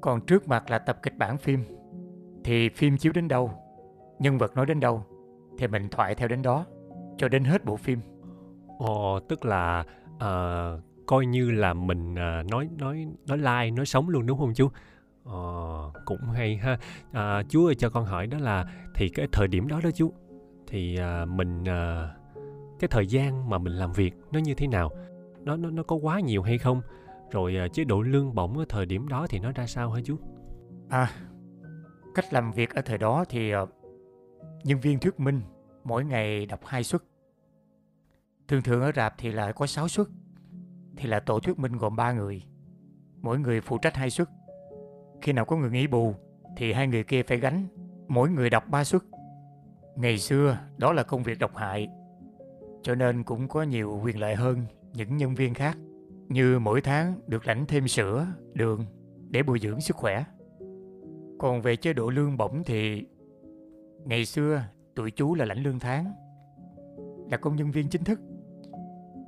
Còn 0.00 0.20
trước 0.26 0.48
mặt 0.48 0.70
là 0.70 0.78
tập 0.78 0.98
kịch 1.02 1.18
bản 1.18 1.38
phim. 1.38 1.64
Thì 2.44 2.68
phim 2.68 2.96
chiếu 2.96 3.12
đến 3.12 3.28
đâu, 3.28 3.50
nhân 4.18 4.38
vật 4.38 4.56
nói 4.56 4.66
đến 4.66 4.80
đâu 4.80 5.04
thì 5.58 5.66
mình 5.66 5.88
thoại 5.88 6.14
theo 6.14 6.28
đến 6.28 6.42
đó 6.42 6.66
cho 7.16 7.28
đến 7.28 7.44
hết 7.44 7.64
bộ 7.64 7.76
phim. 7.76 8.00
Ồ, 8.78 9.20
tức 9.20 9.44
là 9.44 9.84
uh, 10.14 10.82
coi 11.06 11.26
như 11.26 11.50
là 11.50 11.74
mình 11.74 12.12
uh, 12.12 12.50
nói 12.50 12.68
nói 12.78 13.06
nói 13.26 13.38
like 13.38 13.70
nói 13.70 13.86
sống 13.86 14.08
luôn 14.08 14.26
đúng 14.26 14.38
không 14.38 14.54
chú 14.54 14.68
ờ, 15.24 15.92
cũng 16.04 16.20
hay 16.34 16.56
ha 16.56 16.78
à, 17.12 17.42
chú 17.48 17.66
ơi 17.66 17.74
cho 17.74 17.90
con 17.90 18.04
hỏi 18.04 18.26
đó 18.26 18.38
là 18.38 18.66
thì 18.94 19.08
cái 19.08 19.26
thời 19.32 19.48
điểm 19.48 19.68
đó 19.68 19.80
đó 19.84 19.90
chú 19.94 20.12
thì 20.66 20.96
à, 20.96 21.24
mình 21.24 21.64
à, 21.64 22.10
cái 22.78 22.88
thời 22.88 23.06
gian 23.06 23.50
mà 23.50 23.58
mình 23.58 23.72
làm 23.72 23.92
việc 23.92 24.14
nó 24.32 24.38
như 24.38 24.54
thế 24.54 24.66
nào 24.66 24.90
nó 25.40 25.56
nó 25.56 25.70
nó 25.70 25.82
có 25.82 25.96
quá 25.96 26.20
nhiều 26.20 26.42
hay 26.42 26.58
không 26.58 26.80
rồi 27.32 27.56
ờ, 27.56 27.68
chế 27.68 27.84
độ 27.84 28.02
lương 28.02 28.34
bổng 28.34 28.58
ở 28.58 28.64
thời 28.68 28.86
điểm 28.86 29.08
đó 29.08 29.26
thì 29.30 29.38
nó 29.38 29.52
ra 29.52 29.66
sao 29.66 29.90
hả 29.90 30.00
chú 30.04 30.16
à 30.88 31.10
cách 32.14 32.32
làm 32.32 32.52
việc 32.52 32.70
ở 32.74 32.82
thời 32.82 32.98
đó 32.98 33.24
thì 33.28 33.50
ờ, 33.50 33.66
nhân 34.64 34.80
viên 34.80 34.98
thuyết 34.98 35.20
minh 35.20 35.40
mỗi 35.84 36.04
ngày 36.04 36.46
đọc 36.46 36.60
hai 36.64 36.84
suất 36.84 37.02
thường 38.48 38.62
thường 38.62 38.82
ở 38.82 38.92
rạp 38.96 39.14
thì 39.18 39.32
lại 39.32 39.52
có 39.52 39.66
6 39.66 39.88
suất 39.88 40.06
thì 40.96 41.08
là 41.08 41.20
tổ 41.20 41.40
thuyết 41.40 41.58
minh 41.58 41.72
gồm 41.72 41.96
3 41.96 42.12
người. 42.12 42.42
Mỗi 43.22 43.38
người 43.38 43.60
phụ 43.60 43.78
trách 43.78 43.96
hai 43.96 44.10
suất. 44.10 44.28
Khi 45.22 45.32
nào 45.32 45.44
có 45.44 45.56
người 45.56 45.70
nghỉ 45.70 45.86
bù 45.86 46.14
thì 46.56 46.72
hai 46.72 46.86
người 46.86 47.04
kia 47.04 47.22
phải 47.22 47.38
gánh, 47.38 47.66
mỗi 48.08 48.30
người 48.30 48.50
đọc 48.50 48.68
3 48.68 48.84
suất. 48.84 49.02
Ngày 49.96 50.18
xưa 50.18 50.58
đó 50.76 50.92
là 50.92 51.02
công 51.02 51.22
việc 51.22 51.38
độc 51.38 51.56
hại, 51.56 51.88
cho 52.82 52.94
nên 52.94 53.24
cũng 53.24 53.48
có 53.48 53.62
nhiều 53.62 54.00
quyền 54.04 54.20
lợi 54.20 54.34
hơn 54.34 54.66
những 54.92 55.16
nhân 55.16 55.34
viên 55.34 55.54
khác, 55.54 55.78
như 56.32 56.58
mỗi 56.58 56.80
tháng 56.80 57.20
được 57.26 57.46
lãnh 57.46 57.66
thêm 57.66 57.88
sữa, 57.88 58.26
đường 58.54 58.86
để 59.30 59.42
bồi 59.42 59.58
dưỡng 59.58 59.80
sức 59.80 59.96
khỏe. 59.96 60.24
Còn 61.38 61.62
về 61.62 61.76
chế 61.76 61.92
độ 61.92 62.10
lương 62.10 62.36
bổng 62.36 62.62
thì 62.64 63.06
ngày 64.04 64.24
xưa 64.24 64.62
tụi 64.94 65.10
chú 65.10 65.34
là 65.34 65.44
lãnh 65.44 65.62
lương 65.62 65.78
tháng, 65.78 66.12
là 67.30 67.36
công 67.36 67.56
nhân 67.56 67.70
viên 67.70 67.88
chính 67.88 68.04
thức. 68.04 68.20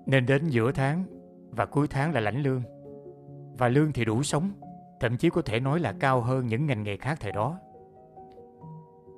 Nên 0.07 0.27
đến 0.27 0.47
giữa 0.47 0.73
tháng 0.73 1.05
và 1.51 1.67
cuối 1.67 1.89
tháng 1.89 2.13
là 2.13 2.21
lãnh 2.21 2.43
lương. 2.43 2.63
Và 3.59 3.69
lương 3.69 3.93
thì 3.93 4.05
đủ 4.05 4.23
sống, 4.23 4.51
thậm 5.01 5.17
chí 5.17 5.31
có 5.31 5.43
thể 5.43 5.61
nói 5.61 5.81
là 5.81 5.93
cao 5.93 6.21
hơn 6.21 6.47
những 6.47 6.67
ngành 6.67 6.83
nghề 6.83 6.97
khác 6.97 7.19
thời 7.21 7.33
đó. 7.33 7.59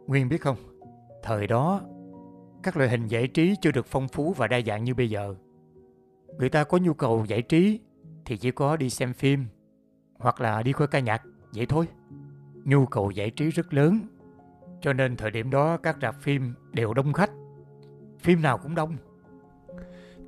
Nguyên 0.06 0.28
biết 0.28 0.40
không, 0.40 0.56
thời 1.22 1.46
đó 1.46 1.80
các 2.62 2.76
loại 2.76 2.90
hình 2.90 3.06
giải 3.06 3.28
trí 3.28 3.54
chưa 3.60 3.72
được 3.72 3.86
phong 3.86 4.08
phú 4.08 4.34
và 4.36 4.46
đa 4.46 4.60
dạng 4.66 4.84
như 4.84 4.94
bây 4.94 5.10
giờ. 5.10 5.34
Người 6.38 6.48
ta 6.48 6.64
có 6.64 6.78
nhu 6.78 6.94
cầu 6.94 7.24
giải 7.28 7.42
trí 7.42 7.80
thì 8.24 8.36
chỉ 8.36 8.50
có 8.50 8.76
đi 8.76 8.90
xem 8.90 9.12
phim 9.12 9.46
hoặc 10.18 10.40
là 10.40 10.62
đi 10.62 10.72
coi 10.72 10.88
ca 10.88 10.98
nhạc, 10.98 11.22
vậy 11.54 11.66
thôi. 11.66 11.88
Nhu 12.64 12.86
cầu 12.86 13.10
giải 13.10 13.30
trí 13.30 13.50
rất 13.50 13.74
lớn, 13.74 14.00
cho 14.80 14.92
nên 14.92 15.16
thời 15.16 15.30
điểm 15.30 15.50
đó 15.50 15.76
các 15.76 15.96
rạp 16.02 16.20
phim 16.20 16.54
đều 16.72 16.94
đông 16.94 17.12
khách. 17.12 17.30
Phim 18.18 18.42
nào 18.42 18.58
cũng 18.58 18.74
đông 18.74 18.96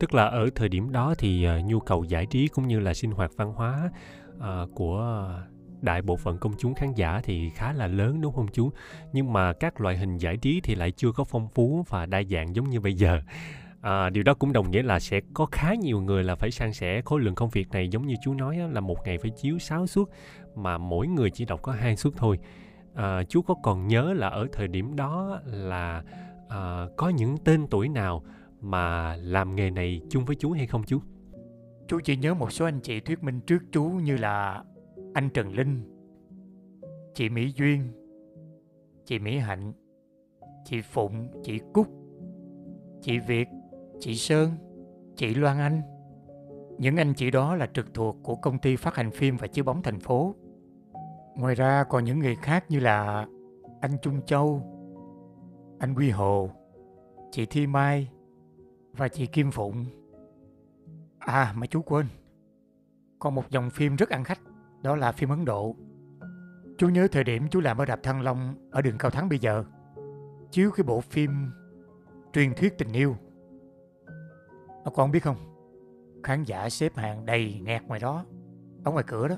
tức 0.01 0.15
là 0.15 0.25
ở 0.25 0.51
thời 0.55 0.69
điểm 0.69 0.93
đó 0.93 1.15
thì 1.19 1.47
uh, 1.49 1.65
nhu 1.65 1.81
cầu 1.81 2.05
giải 2.05 2.27
trí 2.27 2.49
cũng 2.49 2.69
như 2.69 2.81
là 2.81 2.95
sinh 2.95 3.11
hoạt 3.11 3.31
văn 3.37 3.53
hóa 3.53 3.91
uh, 4.37 4.45
của 4.75 5.31
đại 5.81 6.03
bộ 6.03 6.17
phận 6.17 6.39
công 6.39 6.53
chúng 6.59 6.75
khán 6.75 6.95
giả 6.95 7.21
thì 7.25 7.51
khá 7.51 7.73
là 7.73 7.87
lớn 7.87 8.21
đúng 8.21 8.35
không 8.35 8.49
chú 8.53 8.71
nhưng 9.13 9.33
mà 9.33 9.53
các 9.53 9.81
loại 9.81 9.97
hình 9.97 10.17
giải 10.17 10.37
trí 10.37 10.61
thì 10.65 10.75
lại 10.75 10.91
chưa 10.91 11.13
có 11.13 11.25
phong 11.25 11.49
phú 11.49 11.85
và 11.89 12.07
đa 12.07 12.23
dạng 12.31 12.55
giống 12.55 12.71
như 12.71 12.81
bây 12.81 12.95
giờ 12.95 13.21
à, 13.81 14.11
điều 14.11 14.23
đó 14.23 14.35
cũng 14.35 14.53
đồng 14.53 14.71
nghĩa 14.71 14.83
là 14.83 15.01
sẽ 15.01 15.21
có 15.35 15.47
khá 15.53 15.75
nhiều 15.75 16.01
người 16.01 16.25
là 16.25 16.35
phải 16.35 16.51
san 16.51 16.73
sẻ 16.73 17.03
khối 17.05 17.21
lượng 17.21 17.35
công 17.35 17.51
việc 17.51 17.71
này 17.71 17.89
giống 17.89 18.07
như 18.07 18.15
chú 18.23 18.35
nói 18.35 18.59
là 18.73 18.81
một 18.81 18.99
ngày 19.05 19.19
phải 19.19 19.31
chiếu 19.31 19.59
6 19.59 19.87
suất 19.87 20.07
mà 20.55 20.79
mỗi 20.79 21.07
người 21.07 21.31
chỉ 21.31 21.45
đọc 21.45 21.63
có 21.63 21.73
hai 21.73 21.97
suất 21.97 22.13
thôi 22.17 22.39
à, 22.95 23.23
chú 23.29 23.43
có 23.43 23.55
còn 23.63 23.89
nhớ 23.89 24.13
là 24.13 24.29
ở 24.29 24.47
thời 24.53 24.69
điểm 24.69 24.97
đó 24.97 25.41
là 25.45 26.03
à, 26.49 26.87
có 26.97 27.09
những 27.09 27.37
tên 27.45 27.67
tuổi 27.71 27.89
nào 27.89 28.25
mà 28.61 29.17
làm 29.17 29.57
nghề 29.57 29.71
này 29.71 30.01
chung 30.11 30.25
với 30.25 30.37
chú 30.37 30.53
hay 30.53 30.67
không 30.67 30.83
chú? 30.87 31.01
Chú 31.89 32.01
chỉ 32.05 32.17
nhớ 32.17 32.35
một 32.35 32.53
số 32.53 32.65
anh 32.65 32.81
chị 32.81 33.01
thuyết 33.01 33.23
minh 33.23 33.41
trước 33.41 33.63
chú 33.73 33.85
như 33.85 34.17
là 34.17 34.65
anh 35.15 35.31
Trần 35.31 35.53
Linh, 35.53 35.83
chị 37.15 37.29
Mỹ 37.29 37.53
Duyên, 37.57 37.93
chị 39.05 39.19
Mỹ 39.19 39.39
Hạnh, 39.39 39.73
chị 40.65 40.81
Phụng, 40.81 41.29
chị 41.43 41.61
Cúc, 41.73 41.87
chị 43.03 43.19
Việt, 43.19 43.49
chị 44.01 44.15
Sơn, 44.15 44.51
chị 45.17 45.35
Loan 45.35 45.59
Anh. 45.59 45.83
Những 46.79 46.97
anh 46.97 47.15
chị 47.15 47.31
đó 47.31 47.57
là 47.57 47.67
trực 47.67 47.95
thuộc 47.95 48.17
của 48.23 48.35
công 48.35 48.59
ty 48.59 48.77
phát 48.77 48.95
hành 48.95 49.11
phim 49.11 49.37
và 49.37 49.47
chiếu 49.47 49.65
bóng 49.65 49.83
thành 49.83 50.01
phố. 50.01 50.35
Ngoài 51.37 51.55
ra 51.55 51.85
còn 51.85 52.05
những 52.05 52.19
người 52.19 52.37
khác 52.37 52.65
như 52.69 52.81
là 52.81 53.27
anh 53.81 53.97
Trung 54.03 54.21
Châu, 54.27 54.63
anh 55.79 55.95
Quy 55.95 56.11
Hồ, 56.11 56.51
chị 57.31 57.47
Thi 57.47 57.67
Mai, 57.67 58.09
và 58.93 59.09
chị 59.09 59.27
Kim 59.27 59.51
Phụng. 59.51 59.85
À 61.19 61.55
mà 61.57 61.67
chú 61.67 61.83
quên, 61.83 62.07
còn 63.19 63.35
một 63.35 63.51
dòng 63.51 63.71
phim 63.71 63.97
rất 63.97 64.09
ăn 64.09 64.25
khách, 64.25 64.41
đó 64.83 64.97
là 64.97 65.13
phim 65.13 65.29
Ấn 65.29 65.45
Độ. 65.45 65.77
Chú 66.79 66.89
nhớ 66.89 67.09
thời 67.13 67.25
điểm 67.25 67.49
chú 67.51 67.61
làm 67.61 67.79
ở 67.79 67.85
Đạp 67.85 68.03
Thăng 68.03 68.23
Long 68.23 68.55
ở 68.71 68.83
đường 68.83 68.99
Cao 68.99 69.11
Thắng 69.11 69.29
bây 69.29 69.39
giờ, 69.39 69.65
chiếu 70.51 70.71
cái 70.71 70.85
bộ 70.85 71.01
phim 71.01 71.31
Truyền 72.33 72.55
thuyết 72.55 72.79
tình 72.79 72.93
yêu. 72.93 73.17
Mà 74.89 74.93
con 74.95 75.11
biết 75.11 75.23
không, 75.23 75.37
khán 76.23 76.45
giả 76.45 76.71
xếp 76.71 76.97
hàng 76.97 77.27
đầy 77.27 77.61
nghẹt 77.65 77.83
ngoài 77.83 78.01
đó, 78.01 78.25
ở 78.85 78.91
ngoài 78.91 79.05
cửa 79.07 79.29
đó. 79.29 79.37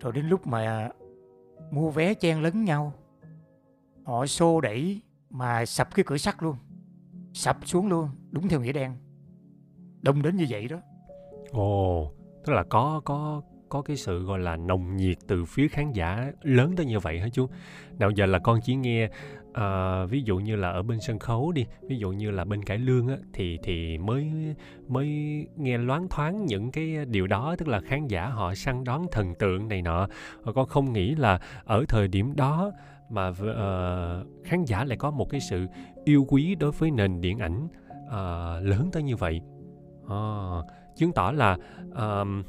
Rồi 0.00 0.12
đến 0.12 0.26
lúc 0.28 0.46
mà 0.46 0.90
mua 1.70 1.90
vé 1.90 2.14
chen 2.14 2.42
lấn 2.42 2.64
nhau, 2.64 2.92
họ 4.04 4.26
xô 4.26 4.60
đẩy 4.60 5.00
mà 5.30 5.66
sập 5.66 5.94
cái 5.94 6.04
cửa 6.08 6.16
sắt 6.16 6.42
luôn 6.42 6.56
sập 7.32 7.66
xuống 7.66 7.88
luôn 7.88 8.08
đúng 8.30 8.48
theo 8.48 8.60
nghĩa 8.60 8.72
đen. 8.72 8.92
Đông 10.02 10.22
đến 10.22 10.36
như 10.36 10.46
vậy 10.48 10.68
đó. 10.68 10.76
Ồ 11.50 12.12
tức 12.44 12.52
là 12.52 12.62
có 12.62 13.00
có 13.04 13.42
có 13.68 13.82
cái 13.82 13.96
sự 13.96 14.24
gọi 14.24 14.38
là 14.38 14.56
nồng 14.56 14.96
nhiệt 14.96 15.18
từ 15.26 15.44
phía 15.44 15.68
khán 15.68 15.92
giả 15.92 16.32
lớn 16.42 16.74
tới 16.76 16.86
như 16.86 16.98
vậy 16.98 17.20
hả 17.20 17.28
chú? 17.32 17.46
Nào 17.98 18.10
giờ 18.10 18.26
là 18.26 18.38
con 18.38 18.60
chỉ 18.62 18.74
nghe 18.74 19.10
à, 19.54 20.04
ví 20.04 20.22
dụ 20.22 20.38
như 20.38 20.56
là 20.56 20.70
ở 20.70 20.82
bên 20.82 21.00
sân 21.00 21.18
khấu 21.18 21.52
đi 21.52 21.66
ví 21.82 21.98
dụ 21.98 22.12
như 22.12 22.30
là 22.30 22.44
bên 22.44 22.64
cải 22.64 22.78
lương 22.78 23.08
á 23.08 23.16
thì 23.32 23.58
thì 23.62 23.98
mới 23.98 24.32
mới 24.88 25.08
nghe 25.56 25.78
loáng 25.78 26.08
thoáng 26.08 26.46
những 26.46 26.70
cái 26.70 27.04
điều 27.04 27.26
đó 27.26 27.54
tức 27.58 27.68
là 27.68 27.80
khán 27.80 28.06
giả 28.06 28.26
họ 28.26 28.54
săn 28.54 28.84
đón 28.84 29.06
thần 29.12 29.34
tượng 29.34 29.68
này 29.68 29.82
nọ. 29.82 30.08
Ờ, 30.44 30.52
con 30.52 30.66
không 30.66 30.92
nghĩ 30.92 31.14
là 31.14 31.38
ở 31.64 31.84
thời 31.88 32.08
điểm 32.08 32.36
đó 32.36 32.72
mà 33.10 33.28
uh, 33.28 34.44
khán 34.44 34.64
giả 34.64 34.84
lại 34.84 34.96
có 34.96 35.10
một 35.10 35.30
cái 35.30 35.40
sự 35.40 35.66
yêu 36.04 36.26
quý 36.28 36.54
đối 36.54 36.72
với 36.72 36.90
nền 36.90 37.20
điện 37.20 37.38
ảnh 37.38 37.68
uh, 38.06 38.68
lớn 38.68 38.88
tới 38.92 39.02
như 39.02 39.16
vậy. 39.16 39.40
Uh, 40.04 40.64
chứng 40.96 41.12
tỏ 41.12 41.32
là 41.32 41.56
uh, 41.88 42.46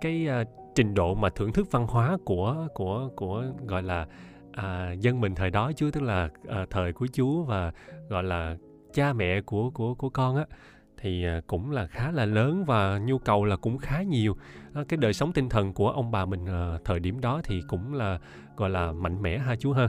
cái 0.00 0.28
uh, 0.42 0.48
trình 0.74 0.94
độ 0.94 1.14
mà 1.14 1.28
thưởng 1.30 1.52
thức 1.52 1.68
văn 1.70 1.86
hóa 1.86 2.16
của 2.24 2.68
của 2.74 3.08
của 3.16 3.44
gọi 3.66 3.82
là 3.82 4.06
à, 4.56 4.92
dân 4.92 5.20
mình 5.20 5.34
thời 5.34 5.50
đó 5.50 5.72
chứ 5.76 5.90
tức 5.90 6.02
là 6.02 6.28
à, 6.48 6.66
thời 6.70 6.92
của 6.92 7.06
chú 7.06 7.42
và 7.44 7.72
gọi 8.08 8.22
là 8.22 8.56
cha 8.94 9.12
mẹ 9.12 9.40
của 9.40 9.70
của 9.70 9.94
của 9.94 10.08
con 10.08 10.36
á 10.36 10.44
thì 10.96 11.24
à, 11.24 11.40
cũng 11.46 11.70
là 11.70 11.86
khá 11.86 12.10
là 12.10 12.24
lớn 12.24 12.64
và 12.64 12.98
nhu 12.98 13.18
cầu 13.18 13.44
là 13.44 13.56
cũng 13.56 13.78
khá 13.78 14.02
nhiều. 14.02 14.36
À, 14.74 14.84
cái 14.88 14.96
đời 14.96 15.12
sống 15.12 15.32
tinh 15.32 15.48
thần 15.48 15.72
của 15.72 15.90
ông 15.90 16.10
bà 16.10 16.24
mình 16.24 16.46
à, 16.46 16.78
thời 16.84 17.00
điểm 17.00 17.20
đó 17.20 17.40
thì 17.44 17.62
cũng 17.68 17.94
là 17.94 18.18
gọi 18.56 18.70
là 18.70 18.92
mạnh 18.92 19.22
mẽ 19.22 19.38
ha 19.38 19.56
chú 19.56 19.72
ha. 19.72 19.88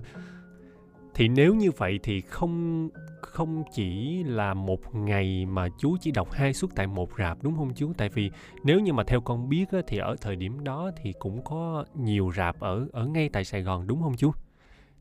Thì 1.14 1.28
nếu 1.28 1.56
như 1.56 1.72
vậy 1.78 2.00
thì 2.04 2.22
không 2.22 2.90
không 3.22 3.64
chỉ 3.74 4.24
là 4.24 4.54
một 4.54 4.96
ngày 4.96 5.46
mà 5.46 5.68
chú 5.80 5.98
chỉ 6.02 6.12
đọc 6.12 6.32
hai 6.32 6.54
suất 6.54 6.72
tại 6.76 6.88
một 6.88 7.10
rạp 7.18 7.38
đúng 7.44 7.56
không 7.56 7.74
chú 7.76 7.94
tại 7.98 8.10
vì 8.10 8.32
nếu 8.64 8.80
như 8.80 8.94
mà 8.94 9.04
theo 9.04 9.22
con 9.22 9.50
biết 9.50 9.72
á, 9.72 9.80
thì 9.88 9.98
ở 9.98 10.16
thời 10.22 10.36
điểm 10.36 10.64
đó 10.64 10.92
thì 10.98 11.14
cũng 11.20 11.42
có 11.44 11.86
nhiều 11.96 12.32
rạp 12.36 12.60
ở 12.60 12.88
ở 12.92 13.06
ngay 13.06 13.30
tại 13.34 13.46
Sài 13.46 13.62
Gòn 13.62 13.88
đúng 13.88 14.02
không 14.02 14.16
chú 14.18 14.32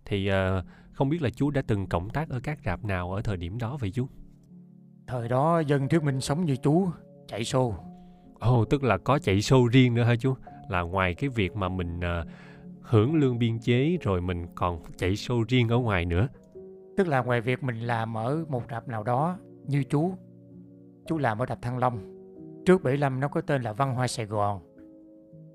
thì 0.07 0.31
uh, 0.31 0.65
không 0.93 1.09
biết 1.09 1.23
là 1.23 1.31
chú 1.31 1.51
đã 1.51 1.63
từng 1.67 1.87
cộng 1.87 2.11
tác 2.11 2.29
ở 2.29 2.41
các 2.43 2.59
rạp 2.65 2.85
nào 2.85 3.13
ở 3.13 3.23
thời 3.23 3.37
điểm 3.37 3.59
đó 3.59 3.77
vậy 3.81 3.91
chú? 3.91 4.07
Thời 5.07 5.29
đó 5.29 5.61
dân 5.61 5.89
thuyết 5.89 6.03
minh 6.03 6.21
sống 6.21 6.45
như 6.45 6.57
chú 6.57 6.89
chạy 7.29 7.43
show 7.43 7.73
ồ 8.39 8.61
oh, 8.61 8.71
tức 8.71 8.85
là 8.85 8.99
có 8.99 9.19
chạy 9.19 9.37
show 9.37 9.67
riêng 9.67 9.95
nữa 9.95 10.03
hả 10.03 10.17
chú? 10.17 10.35
Là 10.69 10.81
ngoài 10.81 11.15
cái 11.15 11.31
việc 11.31 11.57
mà 11.57 11.69
mình 11.69 11.99
uh, 11.99 12.29
hưởng 12.83 13.15
lương 13.15 13.39
biên 13.39 13.59
chế 13.59 13.97
rồi 14.01 14.21
mình 14.21 14.47
còn 14.55 14.83
chạy 14.97 15.11
show 15.11 15.45
riêng 15.49 15.69
ở 15.69 15.79
ngoài 15.79 16.05
nữa. 16.05 16.29
Tức 16.97 17.09
là 17.09 17.21
ngoài 17.23 17.41
việc 17.41 17.63
mình 17.63 17.81
làm 17.81 18.17
ở 18.17 18.45
một 18.49 18.63
rạp 18.71 18.89
nào 18.89 19.03
đó 19.03 19.39
như 19.67 19.85
chú 19.85 20.15
chú 21.07 21.19
làm 21.19 21.43
ở 21.43 21.47
rạp 21.49 21.63
Thăng 21.63 21.79
Long. 21.79 21.99
Trước 22.67 22.83
75 22.83 23.21
nó 23.21 23.29
có 23.29 23.41
tên 23.41 23.63
là 23.63 23.73
Văn 23.73 23.95
Hoa 23.95 24.07
Sài 24.07 24.27
Gòn. 24.27 24.61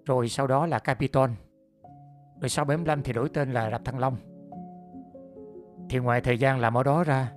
Rồi 0.05 0.29
sau 0.29 0.47
đó 0.47 0.65
là 0.65 0.79
Capitol. 0.79 1.29
Rồi 2.41 2.49
sau 2.49 2.65
75 2.65 3.03
thì 3.03 3.13
đổi 3.13 3.29
tên 3.29 3.51
là 3.51 3.71
rạp 3.71 3.85
Thăng 3.85 3.99
Long 3.99 4.17
thì 5.91 5.99
ngoài 5.99 6.21
thời 6.21 6.37
gian 6.37 6.59
làm 6.59 6.77
ở 6.77 6.83
đó 6.83 7.03
ra, 7.03 7.31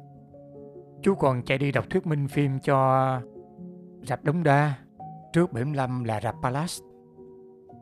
chú 1.03 1.15
còn 1.15 1.43
chạy 1.43 1.59
đi 1.59 1.73
đọc 1.73 1.91
thuyết 1.91 2.07
minh 2.07 2.29
phim 2.29 2.59
cho 2.61 3.21
rạp 4.03 4.25
Đống 4.25 4.43
Đa 4.43 4.75
trước 5.33 5.53
75 5.53 6.05
là 6.05 6.21
rạp 6.21 6.35
Palace. 6.43 6.75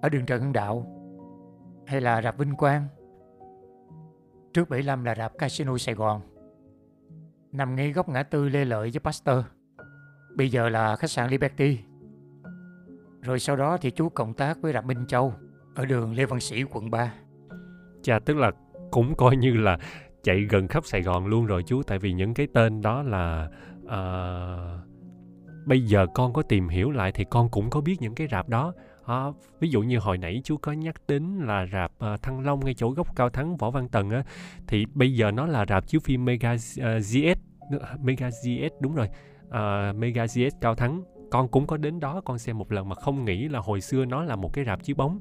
Ở 0.02 0.08
đường 0.08 0.26
Trần 0.26 0.42
Hưng 0.42 0.52
Đạo 0.52 0.86
hay 1.86 2.00
là 2.00 2.22
rạp 2.22 2.38
Vinh 2.38 2.54
Quang 2.56 2.86
trước 4.54 4.70
75 4.70 5.04
là 5.04 5.14
rạp 5.14 5.38
Casino 5.38 5.78
Sài 5.78 5.94
Gòn. 5.94 6.20
Nằm 7.52 7.76
ngay 7.76 7.92
góc 7.92 8.08
ngã 8.08 8.22
tư 8.22 8.48
Lê 8.48 8.64
Lợi 8.64 8.90
với 8.90 9.00
Pasteur. 9.00 9.44
Bây 10.36 10.50
giờ 10.50 10.68
là 10.68 10.96
khách 10.96 11.10
sạn 11.10 11.30
Liberty. 11.30 11.78
Rồi 13.20 13.38
sau 13.38 13.56
đó 13.56 13.76
thì 13.76 13.90
chú 13.90 14.08
cộng 14.08 14.34
tác 14.34 14.58
với 14.62 14.72
rạp 14.72 14.84
Minh 14.84 15.06
Châu 15.08 15.34
ở 15.74 15.84
đường 15.84 16.14
Lê 16.14 16.24
Văn 16.24 16.40
Sĩ, 16.40 16.64
quận 16.64 16.90
3 16.90 17.14
Chà, 18.02 18.18
tức 18.18 18.36
là 18.36 18.52
cũng 18.90 19.14
coi 19.16 19.36
như 19.36 19.52
là 19.52 19.78
chạy 20.22 20.40
gần 20.40 20.68
khắp 20.68 20.84
Sài 20.86 21.02
Gòn 21.02 21.26
luôn 21.26 21.46
rồi 21.46 21.62
chú 21.66 21.82
tại 21.82 21.98
vì 21.98 22.12
những 22.12 22.34
cái 22.34 22.46
tên 22.54 22.82
đó 22.82 23.02
là 23.02 23.48
uh, 23.82 24.88
bây 25.66 25.80
giờ 25.80 26.06
con 26.14 26.32
có 26.32 26.42
tìm 26.42 26.68
hiểu 26.68 26.90
lại 26.90 27.12
thì 27.12 27.24
con 27.30 27.48
cũng 27.50 27.70
có 27.70 27.80
biết 27.80 27.96
những 28.00 28.14
cái 28.14 28.28
rạp 28.30 28.48
đó. 28.48 28.72
À, 29.06 29.24
ví 29.60 29.68
dụ 29.68 29.82
như 29.82 29.98
hồi 29.98 30.18
nãy 30.18 30.40
chú 30.44 30.56
có 30.56 30.72
nhắc 30.72 30.94
đến 31.08 31.38
là 31.46 31.66
rạp 31.72 31.92
uh, 31.92 32.22
Thăng 32.22 32.40
Long 32.40 32.64
ngay 32.64 32.74
chỗ 32.74 32.90
gốc 32.90 33.16
Cao 33.16 33.30
Thắng 33.30 33.56
Võ 33.56 33.70
Văn 33.70 33.88
Tần 33.88 34.10
á 34.10 34.22
thì 34.66 34.86
bây 34.94 35.14
giờ 35.14 35.30
nó 35.30 35.46
là 35.46 35.66
rạp 35.68 35.86
chiếu 35.86 36.00
phim 36.04 36.24
Mega 36.24 36.52
uh, 36.52 36.58
GS 36.80 37.38
Mega 38.02 38.28
GS 38.28 38.80
đúng 38.80 38.94
rồi 38.94 39.08
uh, 39.48 39.96
Mega 39.96 40.26
GS 40.26 40.56
Cao 40.60 40.74
Thắng. 40.74 41.02
Con 41.30 41.48
cũng 41.48 41.66
có 41.66 41.76
đến 41.76 42.00
đó 42.00 42.20
con 42.24 42.38
xem 42.38 42.58
một 42.58 42.72
lần 42.72 42.88
mà 42.88 42.94
không 42.94 43.24
nghĩ 43.24 43.48
là 43.48 43.58
hồi 43.58 43.80
xưa 43.80 44.04
nó 44.04 44.24
là 44.24 44.36
một 44.36 44.52
cái 44.52 44.64
rạp 44.64 44.84
chiếu 44.84 44.96
bóng 44.96 45.20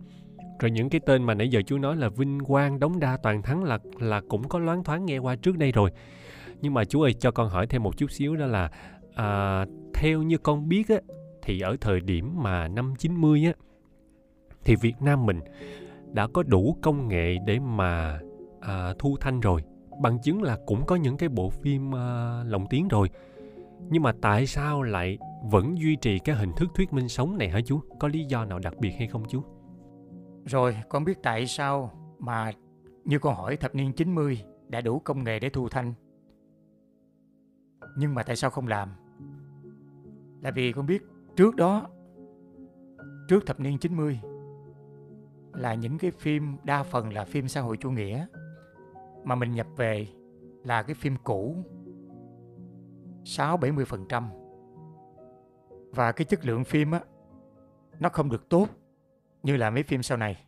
rồi 0.62 0.72
những 0.72 0.89
cái 0.89 1.01
tên 1.06 1.24
mà 1.24 1.34
nãy 1.34 1.50
giờ 1.50 1.62
chú 1.65 1.77
nói 1.77 1.96
là 1.96 2.10
Vinh 2.10 2.39
Quang, 2.39 2.80
Đống 2.80 3.00
Đa, 3.00 3.18
Toàn 3.18 3.41
Thắng 3.41 3.63
là 3.63 3.80
là 4.00 4.22
cũng 4.30 4.48
có 4.48 4.60
loáng 4.60 4.84
thoáng 4.84 5.06
nghe 5.06 5.18
qua 5.18 5.36
trước 5.36 5.58
đây 5.58 5.72
rồi. 5.72 5.91
Nhưng 6.62 6.74
mà 6.74 6.86
chú 6.86 7.01
ơi 7.01 7.13
cho 7.13 7.32
con 7.32 7.50
hỏi 7.50 7.68
thêm 7.68 7.84
một 7.84 7.98
chút 7.98 8.12
xíu 8.12 8.36
đó 8.36 8.46
là 8.46 8.72
à, 9.15 9.65
theo 9.94 10.22
như 10.22 10.38
con 10.38 10.70
biết 10.70 10.89
á 10.89 10.96
thì 11.41 11.62
ở 11.62 11.77
thời 11.82 12.00
điểm 12.00 12.44
mà 12.44 12.68
năm 12.68 12.94
90 12.98 13.44
á 13.46 13.53
thì 14.65 14.75
Việt 14.75 14.96
Nam 15.01 15.25
mình 15.25 15.39
đã 16.13 16.27
có 16.27 16.44
đủ 16.44 16.77
công 16.82 17.08
nghệ 17.08 17.38
để 17.46 17.60
mà 17.60 18.20
à, 18.62 18.94
thu 19.00 19.18
thanh 19.22 19.39
rồi. 19.39 19.62
Bằng 20.01 20.20
chứng 20.24 20.44
là 20.44 20.58
cũng 20.65 20.86
có 20.86 20.96
những 20.96 21.18
cái 21.18 21.30
bộ 21.30 21.50
phim 21.50 21.96
à, 21.96 22.44
lồng 22.46 22.65
tiếng 22.70 22.88
rồi. 22.88 23.10
Nhưng 23.89 24.03
mà 24.03 24.12
tại 24.22 24.48
sao 24.48 24.84
lại 24.84 25.18
vẫn 25.44 25.77
duy 25.77 25.96
trì 25.96 26.20
cái 26.20 26.36
hình 26.36 26.51
thức 26.58 26.70
thuyết 26.75 26.94
minh 26.94 27.10
sống 27.10 27.38
này 27.38 27.50
hả 27.50 27.60
chú? 27.65 27.80
Có 28.00 28.08
lý 28.08 28.25
do 28.25 28.46
nào 28.46 28.60
đặc 28.60 28.74
biệt 28.80 28.91
hay 28.98 29.08
không 29.08 29.24
chú? 29.30 29.44
Rồi 30.46 30.78
con 30.90 31.04
biết 31.04 31.24
tại 31.24 31.48
sao 31.48 31.92
mà 32.20 32.52
như 33.06 33.20
con 33.20 33.36
hỏi 33.36 33.58
thập 33.58 33.76
niên 33.76 33.94
90 33.94 34.44
đã 34.68 34.82
đủ 34.82 35.00
công 35.00 35.24
nghệ 35.24 35.40
để 35.40 35.50
thu 35.50 35.70
thanh. 35.70 35.94
Nhưng 37.98 38.16
mà 38.16 38.24
tại 38.24 38.36
sao 38.36 38.50
không 38.50 38.68
làm? 38.68 38.90
Là 40.42 40.52
vì 40.52 40.72
con 40.72 40.86
biết 40.86 41.04
trước 41.36 41.56
đó, 41.56 41.88
trước 43.28 43.46
thập 43.46 43.60
niên 43.60 43.78
90 43.78 44.20
là 45.54 45.74
những 45.74 45.98
cái 45.98 46.12
phim 46.12 46.58
đa 46.64 46.84
phần 46.84 47.14
là 47.14 47.26
phim 47.26 47.48
xã 47.48 47.62
hội 47.62 47.78
chủ 47.78 47.92
nghĩa 47.92 48.26
mà 49.24 49.36
mình 49.36 49.52
nhập 49.52 49.68
về 49.78 50.08
là 50.64 50.84
cái 50.84 50.96
phim 50.96 51.16
cũ 51.24 51.56
6-70% 53.24 54.24
và 55.92 56.12
cái 56.12 56.26
chất 56.26 56.46
lượng 56.46 56.64
phim 56.64 56.92
á 56.92 57.02
nó 58.00 58.10
không 58.10 58.30
được 58.30 58.50
tốt 58.50 58.68
như 59.44 59.58
là 59.58 59.70
mấy 59.70 59.84
phim 59.84 60.04
sau 60.04 60.18
này. 60.18 60.46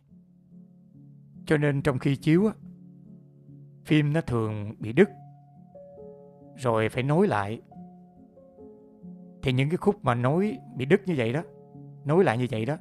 Cho 1.46 1.56
nên 1.56 1.82
trong 1.82 1.98
khi 1.98 2.16
chiếu 2.16 2.46
á, 2.46 2.52
phim 3.84 4.12
nó 4.12 4.20
thường 4.20 4.74
bị 4.78 4.92
đứt 4.92 5.08
rồi 6.56 6.88
phải 6.88 7.02
nối 7.02 7.28
lại. 7.28 7.62
Thì 9.42 9.52
những 9.52 9.70
cái 9.70 9.76
khúc 9.76 10.04
mà 10.04 10.14
nối 10.14 10.58
bị 10.76 10.84
đứt 10.84 11.00
như 11.06 11.14
vậy 11.16 11.32
đó, 11.32 11.42
nối 12.04 12.24
lại 12.24 12.38
như 12.38 12.46
vậy 12.50 12.64
đó, 12.64 12.76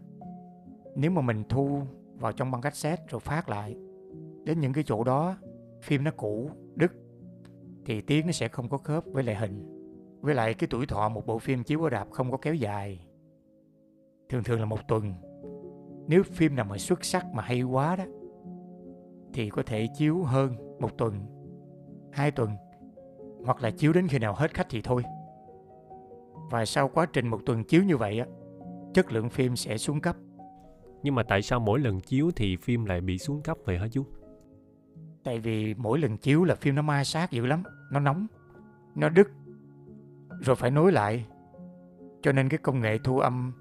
nếu 0.95 1.11
mà 1.11 1.21
mình 1.21 1.43
thu 1.49 1.81
vào 2.15 2.31
trong 2.31 2.51
băng 2.51 2.61
cassette 2.61 3.03
rồi 3.09 3.19
phát 3.19 3.49
lại 3.49 3.75
đến 4.43 4.59
những 4.59 4.73
cái 4.73 4.83
chỗ 4.83 5.03
đó 5.03 5.37
phim 5.81 6.03
nó 6.03 6.11
cũ, 6.17 6.49
đứt 6.75 6.91
thì 7.85 8.01
tiếng 8.01 8.25
nó 8.25 8.31
sẽ 8.31 8.47
không 8.47 8.69
có 8.69 8.77
khớp 8.77 9.03
với 9.05 9.23
lại 9.23 9.35
hình. 9.35 9.69
Với 10.21 10.35
lại 10.35 10.53
cái 10.53 10.67
tuổi 10.71 10.85
thọ 10.85 11.09
một 11.09 11.25
bộ 11.25 11.39
phim 11.39 11.63
chiếu 11.63 11.83
ở 11.83 11.89
rạp 11.89 12.11
không 12.11 12.31
có 12.31 12.37
kéo 12.37 12.53
dài. 12.53 13.05
Thường 14.29 14.43
thường 14.43 14.59
là 14.59 14.65
một 14.65 14.87
tuần 14.87 15.13
nếu 16.07 16.23
phim 16.23 16.55
nào 16.55 16.65
mà 16.65 16.77
xuất 16.77 17.05
sắc 17.05 17.25
mà 17.33 17.43
hay 17.43 17.61
quá 17.61 17.95
đó 17.95 18.03
thì 19.33 19.49
có 19.49 19.63
thể 19.65 19.87
chiếu 19.97 20.23
hơn 20.23 20.77
một 20.79 20.97
tuần, 20.97 21.25
hai 22.11 22.31
tuần 22.31 22.49
hoặc 23.45 23.61
là 23.61 23.71
chiếu 23.71 23.93
đến 23.93 24.07
khi 24.07 24.19
nào 24.19 24.33
hết 24.33 24.53
khách 24.53 24.67
thì 24.69 24.81
thôi. 24.81 25.03
Và 26.51 26.65
sau 26.65 26.87
quá 26.87 27.05
trình 27.05 27.27
một 27.27 27.39
tuần 27.45 27.63
chiếu 27.63 27.83
như 27.83 27.97
vậy 27.97 28.19
á, 28.19 28.25
chất 28.93 29.11
lượng 29.11 29.29
phim 29.29 29.55
sẽ 29.55 29.77
xuống 29.77 30.01
cấp. 30.01 30.15
Nhưng 31.03 31.15
mà 31.15 31.23
tại 31.23 31.41
sao 31.41 31.59
mỗi 31.59 31.79
lần 31.79 31.99
chiếu 31.99 32.31
thì 32.35 32.55
phim 32.55 32.85
lại 32.85 33.01
bị 33.01 33.17
xuống 33.17 33.41
cấp 33.41 33.57
vậy 33.65 33.77
hả 33.77 33.87
chú? 33.91 34.05
Tại 35.23 35.39
vì 35.39 35.73
mỗi 35.73 35.99
lần 35.99 36.17
chiếu 36.17 36.43
là 36.43 36.55
phim 36.55 36.75
nó 36.75 36.81
ma 36.81 37.03
sát 37.03 37.31
dữ 37.31 37.45
lắm, 37.45 37.63
nó 37.91 37.99
nóng, 37.99 38.27
nó 38.95 39.09
đứt, 39.09 39.27
rồi 40.39 40.55
phải 40.55 40.71
nối 40.71 40.91
lại. 40.91 41.25
Cho 42.21 42.31
nên 42.31 42.49
cái 42.49 42.57
công 42.57 42.81
nghệ 42.81 42.97
thu 43.03 43.19
âm 43.19 43.53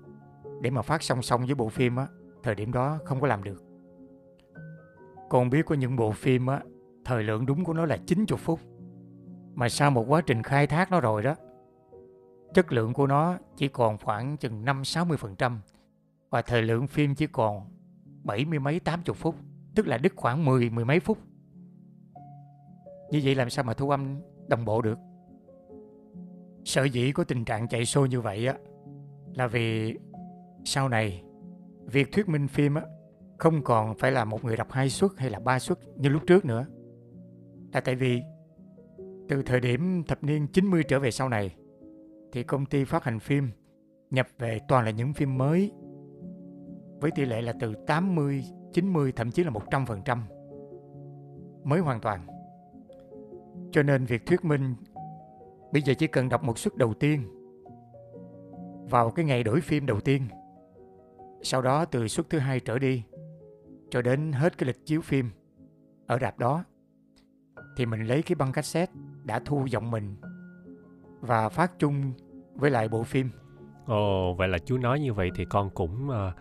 để 0.60 0.70
mà 0.70 0.82
phát 0.82 1.02
song 1.02 1.22
song 1.22 1.46
với 1.46 1.54
bộ 1.54 1.68
phim 1.68 1.96
á 1.96 2.06
thời 2.42 2.54
điểm 2.54 2.72
đó 2.72 2.98
không 3.04 3.20
có 3.20 3.26
làm 3.26 3.42
được. 3.42 3.62
Con 5.30 5.50
biết 5.50 5.66
có 5.66 5.74
những 5.74 5.96
bộ 5.96 6.12
phim 6.12 6.46
á, 6.46 6.60
thời 7.04 7.22
lượng 7.22 7.46
đúng 7.46 7.64
của 7.64 7.72
nó 7.72 7.86
là 7.86 7.96
90 8.06 8.38
phút. 8.38 8.60
Mà 9.54 9.68
sau 9.68 9.90
một 9.90 10.04
quá 10.08 10.20
trình 10.20 10.42
khai 10.42 10.66
thác 10.66 10.90
nó 10.90 11.00
rồi 11.00 11.22
đó, 11.22 11.34
chất 12.54 12.72
lượng 12.72 12.92
của 12.92 13.06
nó 13.06 13.38
chỉ 13.56 13.68
còn 13.68 13.98
khoảng 13.98 14.36
chừng 14.36 14.64
5-60% 14.64 15.56
và 16.30 16.42
thời 16.42 16.62
lượng 16.62 16.86
phim 16.86 17.14
chỉ 17.14 17.26
còn 17.26 17.66
70 18.24 18.58
mấy 18.58 18.80
80 18.80 19.14
phút, 19.14 19.34
tức 19.74 19.86
là 19.86 19.98
đứt 19.98 20.12
khoảng 20.16 20.44
10 20.44 20.70
mười 20.70 20.84
mấy 20.84 21.00
phút. 21.00 21.18
Như 23.10 23.20
vậy 23.24 23.34
làm 23.34 23.50
sao 23.50 23.64
mà 23.64 23.74
thu 23.74 23.90
âm 23.90 24.20
đồng 24.48 24.64
bộ 24.64 24.82
được? 24.82 24.98
Sở 26.64 26.84
dĩ 26.84 27.12
có 27.12 27.24
tình 27.24 27.44
trạng 27.44 27.68
chạy 27.68 27.84
xô 27.84 28.06
như 28.06 28.20
vậy 28.20 28.46
á 28.46 28.54
là 29.34 29.46
vì 29.46 29.96
sau 30.64 30.88
này 30.88 31.22
việc 31.86 32.12
thuyết 32.12 32.28
minh 32.28 32.48
phim 32.48 32.74
á 32.74 32.82
không 33.38 33.62
còn 33.62 33.94
phải 33.94 34.12
là 34.12 34.24
một 34.24 34.44
người 34.44 34.56
đọc 34.56 34.70
hai 34.70 34.90
suất 34.90 35.10
hay 35.16 35.30
là 35.30 35.38
ba 35.38 35.58
suất 35.58 35.78
như 35.96 36.08
lúc 36.08 36.22
trước 36.26 36.44
nữa. 36.44 36.66
Là 37.72 37.80
tại 37.80 37.94
vì 37.94 38.22
từ 39.28 39.42
thời 39.42 39.60
điểm 39.60 40.02
thập 40.08 40.24
niên 40.24 40.46
90 40.46 40.82
trở 40.84 40.98
về 40.98 41.10
sau 41.10 41.28
này 41.28 41.54
thì 42.32 42.42
công 42.42 42.66
ty 42.66 42.84
phát 42.84 43.04
hành 43.04 43.20
phim 43.20 43.50
nhập 44.10 44.26
về 44.38 44.58
toàn 44.68 44.84
là 44.84 44.90
những 44.90 45.12
phim 45.12 45.38
mới 45.38 45.72
với 47.00 47.10
tỷ 47.10 47.24
lệ 47.24 47.42
là 47.42 47.52
từ 47.60 47.74
80, 47.86 48.44
90 48.72 49.12
thậm 49.12 49.30
chí 49.30 49.44
là 49.44 49.50
100% 49.50 50.18
mới 51.64 51.80
hoàn 51.80 52.00
toàn. 52.00 52.26
Cho 53.72 53.82
nên 53.82 54.04
việc 54.04 54.26
thuyết 54.26 54.44
minh 54.44 54.74
bây 55.72 55.82
giờ 55.82 55.94
chỉ 55.98 56.06
cần 56.06 56.28
đọc 56.28 56.44
một 56.44 56.58
suất 56.58 56.76
đầu 56.76 56.94
tiên 56.94 57.22
vào 58.90 59.10
cái 59.10 59.24
ngày 59.24 59.44
đổi 59.44 59.60
phim 59.60 59.86
đầu 59.86 60.00
tiên. 60.00 60.22
Sau 61.42 61.62
đó 61.62 61.84
từ 61.84 62.08
suất 62.08 62.30
thứ 62.30 62.38
hai 62.38 62.60
trở 62.60 62.78
đi 62.78 63.02
cho 63.90 64.02
đến 64.02 64.32
hết 64.32 64.58
cái 64.58 64.66
lịch 64.66 64.86
chiếu 64.86 65.00
phim 65.00 65.30
ở 66.06 66.18
rạp 66.18 66.38
đó 66.38 66.64
thì 67.76 67.86
mình 67.86 68.04
lấy 68.04 68.22
cái 68.22 68.34
băng 68.34 68.52
cassette 68.52 68.92
đã 69.24 69.40
thu 69.44 69.66
giọng 69.66 69.90
mình 69.90 70.16
và 71.20 71.48
phát 71.48 71.78
chung 71.78 72.12
với 72.54 72.70
lại 72.70 72.88
bộ 72.88 73.02
phim. 73.02 73.30
Ồ, 73.86 74.34
vậy 74.34 74.48
là 74.48 74.58
chú 74.58 74.78
nói 74.78 75.00
như 75.00 75.12
vậy 75.12 75.30
thì 75.34 75.44
con 75.44 75.70
cũng 75.70 76.08
uh, 76.08 76.34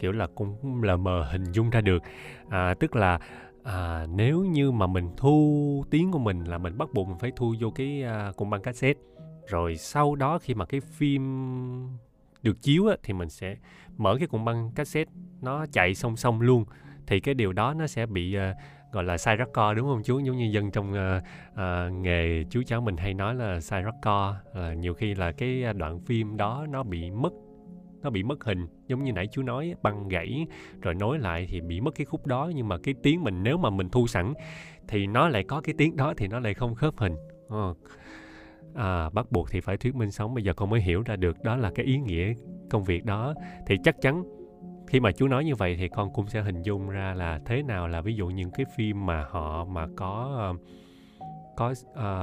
kiểu 0.00 0.12
là 0.12 0.26
cũng 0.34 0.82
là 0.82 0.96
mờ 0.96 1.28
hình 1.32 1.44
dung 1.52 1.70
ra 1.70 1.80
được. 1.80 2.02
À, 2.48 2.74
tức 2.74 2.96
là 2.96 3.18
à, 3.62 4.06
nếu 4.10 4.44
như 4.44 4.70
mà 4.70 4.86
mình 4.86 5.10
thu 5.16 5.84
tiếng 5.90 6.12
của 6.12 6.18
mình 6.18 6.44
là 6.44 6.58
mình 6.58 6.78
bắt 6.78 6.88
buộc 6.94 7.08
mình 7.08 7.18
phải 7.18 7.32
thu 7.36 7.54
vô 7.60 7.70
cái 7.70 8.02
à, 8.02 8.28
uh, 8.28 8.36
cùng 8.36 8.50
băng 8.50 8.62
cassette. 8.62 9.00
Rồi 9.46 9.76
sau 9.76 10.14
đó 10.14 10.38
khi 10.38 10.54
mà 10.54 10.64
cái 10.64 10.80
phim 10.80 11.22
được 12.42 12.62
chiếu 12.62 12.86
á, 12.86 12.96
thì 13.02 13.12
mình 13.12 13.28
sẽ 13.28 13.56
mở 13.96 14.16
cái 14.18 14.28
cuộn 14.28 14.44
băng 14.44 14.70
cassette 14.74 15.12
nó 15.42 15.66
chạy 15.72 15.94
song 15.94 16.16
song 16.16 16.40
luôn. 16.40 16.64
Thì 17.06 17.20
cái 17.20 17.34
điều 17.34 17.52
đó 17.52 17.74
nó 17.74 17.86
sẽ 17.86 18.06
bị 18.06 18.36
uh, 18.36 18.56
gọi 18.92 19.04
là 19.04 19.18
sai 19.18 19.36
rắc 19.36 19.48
co 19.52 19.74
đúng 19.74 19.86
không 19.86 20.02
chú? 20.02 20.18
Giống 20.18 20.36
như 20.36 20.44
dân 20.44 20.70
trong 20.70 20.92
uh, 20.92 21.22
uh, 21.52 21.92
nghề 21.92 22.44
chú 22.50 22.62
cháu 22.66 22.80
mình 22.80 22.96
hay 22.96 23.14
nói 23.14 23.34
là 23.34 23.60
sai 23.60 23.82
rắc 23.82 23.94
co 24.02 24.34
uh, 24.50 24.78
nhiều 24.78 24.94
khi 24.94 25.14
là 25.14 25.32
cái 25.32 25.62
đoạn 25.74 26.00
phim 26.00 26.36
đó 26.36 26.66
nó 26.70 26.82
bị 26.82 27.10
mất 27.10 27.32
nó 28.02 28.10
bị 28.10 28.22
mất 28.22 28.44
hình. 28.44 28.66
Giống 28.88 29.04
như 29.04 29.12
nãy 29.12 29.26
chú 29.32 29.42
nói 29.42 29.74
băng 29.82 30.08
gãy 30.08 30.46
rồi 30.80 30.94
nối 30.94 31.18
lại 31.18 31.46
thì 31.50 31.60
bị 31.60 31.80
mất 31.80 31.94
cái 31.94 32.04
khúc 32.04 32.26
đó. 32.26 32.50
Nhưng 32.54 32.68
mà 32.68 32.78
cái 32.78 32.94
tiếng 33.02 33.24
mình 33.24 33.42
nếu 33.42 33.58
mà 33.58 33.70
mình 33.70 33.88
thu 33.88 34.06
sẵn 34.06 34.34
thì 34.88 35.06
nó 35.06 35.28
lại 35.28 35.44
có 35.44 35.60
cái 35.60 35.74
tiếng 35.78 35.96
đó 35.96 36.14
thì 36.16 36.28
nó 36.28 36.40
lại 36.40 36.54
không 36.54 36.74
khớp 36.74 36.96
hình. 36.96 37.14
Uh 37.46 37.76
à, 38.74 39.10
bắt 39.10 39.32
buộc 39.32 39.50
thì 39.50 39.60
phải 39.60 39.76
thuyết 39.76 39.94
minh 39.94 40.10
sống. 40.10 40.34
Bây 40.34 40.44
giờ 40.44 40.52
con 40.54 40.70
mới 40.70 40.80
hiểu 40.80 41.02
ra 41.02 41.16
được 41.16 41.42
đó 41.42 41.56
là 41.56 41.70
cái 41.74 41.86
ý 41.86 41.98
nghĩa 41.98 42.34
công 42.70 42.84
việc 42.84 43.04
đó. 43.04 43.34
Thì 43.66 43.76
chắc 43.84 43.96
chắn 44.00 44.24
khi 44.86 45.00
mà 45.00 45.12
chú 45.12 45.28
nói 45.28 45.44
như 45.44 45.54
vậy 45.54 45.76
thì 45.78 45.88
con 45.88 46.12
cũng 46.12 46.28
sẽ 46.28 46.42
hình 46.42 46.62
dung 46.62 46.88
ra 46.88 47.14
là 47.14 47.40
thế 47.46 47.62
nào 47.62 47.88
là 47.88 48.00
ví 48.00 48.14
dụ 48.14 48.26
những 48.26 48.50
cái 48.50 48.66
phim 48.76 49.06
mà 49.06 49.24
họ 49.30 49.64
mà 49.64 49.86
có 49.96 50.54
có 51.56 51.74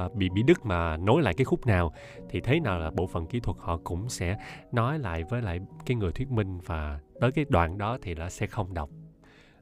uh, 0.06 0.14
bị 0.14 0.28
bị 0.28 0.42
đứt 0.42 0.66
mà 0.66 0.96
nối 0.96 1.22
lại 1.22 1.34
cái 1.34 1.44
khúc 1.44 1.66
nào 1.66 1.92
thì 2.28 2.40
thế 2.40 2.60
nào 2.60 2.78
là 2.78 2.90
bộ 2.90 3.06
phận 3.06 3.26
kỹ 3.26 3.40
thuật 3.40 3.56
họ 3.60 3.80
cũng 3.84 4.08
sẽ 4.08 4.38
nói 4.72 4.98
lại 4.98 5.24
với 5.24 5.42
lại 5.42 5.60
cái 5.86 5.96
người 5.96 6.12
thuyết 6.12 6.30
minh 6.30 6.60
và 6.66 7.00
tới 7.20 7.32
cái 7.32 7.44
đoạn 7.48 7.78
đó 7.78 7.98
thì 8.02 8.14
nó 8.14 8.28
sẽ 8.28 8.46
không 8.46 8.74
đọc. 8.74 8.90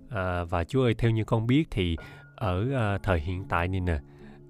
Uh, 0.06 0.50
và 0.50 0.64
chú 0.68 0.82
ơi 0.82 0.94
theo 0.98 1.10
như 1.10 1.24
con 1.24 1.46
biết 1.46 1.64
thì 1.70 1.96
ở 2.36 2.66
uh, 2.96 3.02
thời 3.02 3.20
hiện 3.20 3.44
tại 3.48 3.68
này 3.68 3.80
nè 3.80 3.98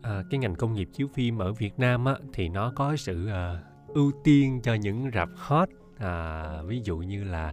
à, 0.03 0.23
cái 0.31 0.39
ngành 0.39 0.55
công 0.55 0.75
nghiệp 0.75 0.89
chiếu 0.93 1.07
phim 1.15 1.39
ở 1.39 1.53
Việt 1.53 1.79
Nam 1.79 2.05
á, 2.05 2.15
thì 2.33 2.49
nó 2.49 2.73
có 2.77 2.97
sự 2.97 3.27
à, 3.27 3.63
ưu 3.89 4.13
tiên 4.25 4.61
cho 4.63 4.75
những 4.75 5.11
rạp 5.15 5.29
hot. 5.37 5.69
À, 5.99 6.63
ví 6.63 6.81
dụ 6.85 6.99
như 6.99 7.25
là 7.25 7.53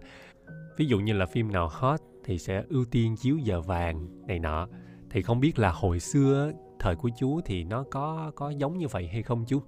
ví 0.76 0.86
dụ 0.86 0.98
như 0.98 1.12
là 1.12 1.26
phim 1.26 1.52
nào 1.52 1.68
hot 1.72 2.00
thì 2.24 2.38
sẽ 2.38 2.64
ưu 2.68 2.84
tiên 2.84 3.16
chiếu 3.16 3.36
giờ 3.36 3.60
vàng 3.60 4.26
này 4.26 4.38
nọ. 4.38 4.68
Thì 5.10 5.22
không 5.22 5.40
biết 5.40 5.58
là 5.58 5.70
hồi 5.70 6.00
xưa 6.00 6.52
thời 6.78 6.96
của 6.96 7.10
chú 7.18 7.40
thì 7.44 7.64
nó 7.64 7.84
có 7.90 8.32
có 8.34 8.50
giống 8.50 8.78
như 8.78 8.88
vậy 8.88 9.08
hay 9.08 9.22
không 9.22 9.44
chú? 9.46 9.62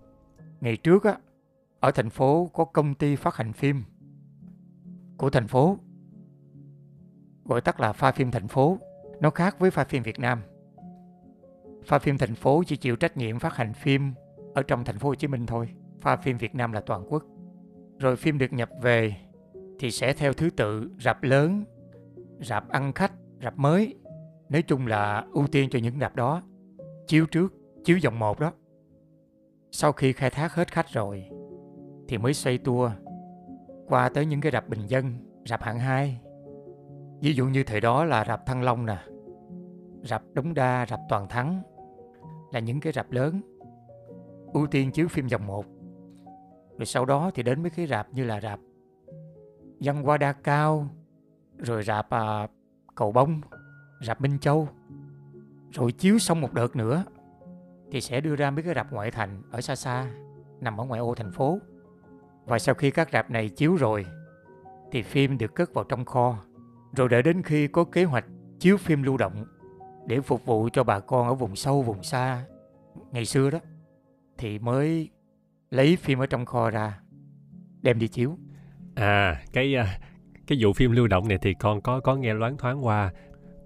Ngày 0.60 0.76
trước 0.76 1.04
á 1.04 1.16
ở 1.80 1.90
thành 1.90 2.10
phố 2.10 2.50
có 2.52 2.64
công 2.64 2.94
ty 2.94 3.16
phát 3.16 3.36
hành 3.36 3.52
phim 3.52 3.82
của 5.16 5.30
thành 5.30 5.48
phố 5.48 5.78
gọi 7.44 7.60
tắt 7.60 7.80
là 7.80 7.92
pha 7.92 8.12
phim 8.12 8.30
thành 8.30 8.48
phố. 8.48 8.78
Nó 9.20 9.30
khác 9.30 9.58
với 9.58 9.70
pha 9.70 9.84
phim 9.84 10.02
Việt 10.02 10.18
Nam 10.18 10.42
pha 11.84 11.98
phim 11.98 12.18
thành 12.18 12.34
phố 12.34 12.62
chỉ 12.66 12.76
chịu 12.76 12.96
trách 12.96 13.16
nhiệm 13.16 13.38
phát 13.38 13.56
hành 13.56 13.72
phim 13.72 14.12
ở 14.54 14.62
trong 14.62 14.84
thành 14.84 14.98
phố 14.98 15.08
Hồ 15.08 15.14
Chí 15.14 15.26
Minh 15.26 15.46
thôi 15.46 15.68
pha 16.00 16.16
phim 16.16 16.36
Việt 16.36 16.54
Nam 16.54 16.72
là 16.72 16.80
toàn 16.80 17.04
quốc 17.08 17.24
rồi 17.98 18.16
phim 18.16 18.38
được 18.38 18.52
nhập 18.52 18.70
về 18.82 19.16
thì 19.78 19.90
sẽ 19.90 20.14
theo 20.14 20.32
thứ 20.32 20.50
tự 20.50 20.90
rạp 21.00 21.22
lớn, 21.22 21.64
rạp 22.40 22.68
ăn 22.68 22.92
khách, 22.92 23.12
rạp 23.42 23.58
mới. 23.58 23.94
Nói 24.48 24.62
chung 24.62 24.86
là 24.86 25.26
ưu 25.32 25.46
tiên 25.46 25.68
cho 25.70 25.78
những 25.78 25.98
rạp 26.00 26.16
đó. 26.16 26.42
Chiếu 27.06 27.26
trước, 27.26 27.52
chiếu 27.84 27.98
dòng 27.98 28.18
một 28.18 28.40
đó. 28.40 28.52
Sau 29.70 29.92
khi 29.92 30.12
khai 30.12 30.30
thác 30.30 30.54
hết 30.54 30.72
khách 30.72 30.88
rồi 30.88 31.28
thì 32.08 32.18
mới 32.18 32.34
xoay 32.34 32.58
tour 32.58 32.92
qua 33.86 34.08
tới 34.08 34.26
những 34.26 34.40
cái 34.40 34.52
rạp 34.52 34.68
bình 34.68 34.86
dân, 34.86 35.14
rạp 35.46 35.62
hạng 35.62 35.78
2. 35.78 36.20
Ví 37.20 37.34
dụ 37.34 37.46
như 37.46 37.64
thời 37.64 37.80
đó 37.80 38.04
là 38.04 38.24
rạp 38.24 38.46
Thăng 38.46 38.62
Long 38.62 38.86
nè, 38.86 38.98
rạp 40.02 40.22
Đống 40.32 40.54
Đa, 40.54 40.86
rạp 40.88 41.00
Toàn 41.08 41.28
Thắng 41.28 41.62
là 42.52 42.60
những 42.60 42.80
cái 42.80 42.92
rạp 42.92 43.12
lớn 43.12 43.40
ưu 44.52 44.66
tiên 44.66 44.90
chiếu 44.90 45.08
phim 45.08 45.26
dòng 45.26 45.46
một, 45.46 45.66
Rồi 46.78 46.86
sau 46.86 47.04
đó 47.04 47.30
thì 47.34 47.42
đến 47.42 47.62
mấy 47.62 47.70
cái 47.70 47.86
rạp 47.86 48.14
như 48.14 48.24
là 48.24 48.40
rạp 48.40 48.60
Văn 49.80 50.02
Hoa 50.02 50.18
Đa 50.18 50.32
Cao, 50.32 50.88
rồi 51.58 51.82
rạp 51.82 52.10
à, 52.10 52.48
Cầu 52.94 53.12
Bông, 53.12 53.40
rạp 54.06 54.20
Minh 54.20 54.38
Châu. 54.38 54.68
Rồi 55.70 55.92
chiếu 55.92 56.18
xong 56.18 56.40
một 56.40 56.52
đợt 56.52 56.76
nữa 56.76 57.04
thì 57.90 58.00
sẽ 58.00 58.20
đưa 58.20 58.36
ra 58.36 58.50
mấy 58.50 58.62
cái 58.62 58.74
rạp 58.74 58.92
ngoại 58.92 59.10
thành 59.10 59.42
ở 59.50 59.60
xa 59.60 59.76
xa, 59.76 60.10
nằm 60.60 60.80
ở 60.80 60.84
ngoại 60.84 61.00
ô 61.00 61.14
thành 61.14 61.32
phố. 61.32 61.58
Và 62.44 62.58
sau 62.58 62.74
khi 62.74 62.90
các 62.90 63.08
rạp 63.12 63.30
này 63.30 63.48
chiếu 63.48 63.76
rồi 63.76 64.06
thì 64.92 65.02
phim 65.02 65.38
được 65.38 65.54
cất 65.54 65.74
vào 65.74 65.84
trong 65.84 66.04
kho. 66.04 66.38
Rồi 66.96 67.08
đợi 67.08 67.22
đến 67.22 67.42
khi 67.42 67.68
có 67.68 67.84
kế 67.84 68.04
hoạch 68.04 68.24
chiếu 68.58 68.76
phim 68.76 69.02
lưu 69.02 69.16
động 69.16 69.44
để 70.06 70.20
phục 70.20 70.46
vụ 70.46 70.68
cho 70.72 70.84
bà 70.84 71.00
con 71.00 71.28
ở 71.28 71.34
vùng 71.34 71.56
sâu, 71.56 71.82
vùng 71.82 72.02
xa 72.02 72.44
ngày 73.12 73.24
xưa 73.24 73.50
đó 73.50 73.58
thì 74.38 74.58
mới 74.58 75.08
lấy 75.70 75.96
phim 75.96 76.18
ở 76.18 76.26
trong 76.26 76.44
kho 76.44 76.70
ra 76.70 77.00
đem 77.82 77.98
đi 77.98 78.08
chiếu. 78.08 78.36
À, 78.94 79.42
cái 79.52 79.74
à, 79.74 79.98
cái 80.46 80.58
vụ 80.60 80.72
phim 80.72 80.92
lưu 80.92 81.06
động 81.06 81.28
này 81.28 81.38
thì 81.42 81.54
con 81.54 81.80
có 81.80 82.00
có 82.00 82.16
nghe 82.16 82.34
loáng 82.34 82.56
thoáng 82.56 82.86
qua. 82.86 83.12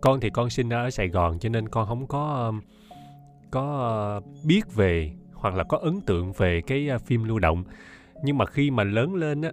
Con 0.01 0.20
thì 0.20 0.31
con 0.31 0.51
sinh 0.51 0.70
ở 0.70 0.90
Sài 0.90 1.09
Gòn 1.09 1.38
cho 1.38 1.49
nên 1.49 1.68
con 1.68 1.87
không 1.87 2.07
có 2.07 2.46
um, 2.46 2.61
có 3.51 4.16
uh, 4.18 4.44
biết 4.44 4.75
về 4.75 5.12
hoặc 5.33 5.55
là 5.55 5.64
có 5.64 5.79
ấn 5.79 6.01
tượng 6.01 6.33
về 6.33 6.61
cái 6.66 6.90
uh, 6.94 7.03
phim 7.03 7.25
lưu 7.25 7.38
động. 7.38 7.64
Nhưng 8.22 8.38
mà 8.38 8.46
khi 8.46 8.70
mà 8.70 8.85
lớn 8.85 9.14
lên 9.14 9.42
á 9.42 9.51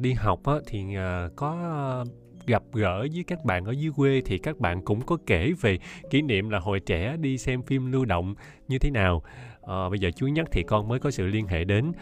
đi 0.00 0.12
học 0.12 0.44
á 0.44 0.54
thì 0.66 0.96
à, 0.96 1.28
có 1.36 2.04
gặp 2.46 2.62
gỡ 2.72 3.06
với 3.14 3.24
các 3.26 3.44
bạn 3.44 3.64
ở 3.64 3.72
dưới 3.72 3.92
quê 3.96 4.22
thì 4.24 4.38
các 4.38 4.58
bạn 4.58 4.84
cũng 4.84 5.00
có 5.00 5.16
kể 5.26 5.52
về 5.60 5.78
kỷ 6.10 6.22
niệm 6.22 6.50
là 6.50 6.58
hồi 6.58 6.80
trẻ 6.80 7.16
đi 7.16 7.38
xem 7.38 7.62
phim 7.62 7.92
lưu 7.92 8.04
động 8.04 8.34
như 8.68 8.78
thế 8.78 8.90
nào. 8.90 9.22
À, 9.62 9.88
bây 9.88 9.98
giờ 9.98 10.10
chú 10.16 10.26
nhắc 10.26 10.46
thì 10.52 10.62
con 10.62 10.88
mới 10.88 10.98
có 10.98 11.10
sự 11.10 11.26
liên 11.26 11.46
hệ 11.46 11.64
đến. 11.64 11.92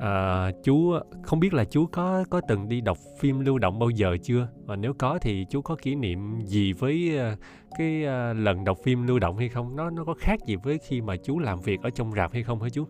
À, 0.00 0.50
chú 0.64 0.92
không 1.22 1.40
biết 1.40 1.54
là 1.54 1.64
chú 1.64 1.86
có 1.86 2.24
có 2.30 2.40
từng 2.48 2.68
đi 2.68 2.80
đọc 2.80 2.98
phim 3.18 3.40
lưu 3.40 3.58
động 3.58 3.78
bao 3.78 3.90
giờ 3.90 4.16
chưa? 4.22 4.48
Và 4.64 4.76
nếu 4.76 4.94
có 4.94 5.18
thì 5.22 5.46
chú 5.50 5.62
có 5.62 5.76
kỷ 5.82 5.94
niệm 5.94 6.40
gì 6.44 6.72
với 6.72 7.18
ờ, 7.18 7.36
cái 7.78 8.00
lần 8.34 8.64
đọc 8.64 8.78
phim 8.84 9.06
lưu 9.06 9.18
động 9.18 9.36
hay 9.36 9.48
không? 9.48 9.76
Nó 9.76 9.90
nó 9.90 10.04
có 10.04 10.14
khác 10.18 10.40
gì 10.46 10.56
với 10.56 10.78
khi 10.78 11.00
mà 11.00 11.16
chú 11.16 11.38
làm 11.38 11.60
việc 11.60 11.80
ở 11.82 11.90
trong 11.90 12.12
rạp 12.12 12.32
hay 12.32 12.42
không 12.42 12.62
hả 12.62 12.68
chú? 12.68 12.84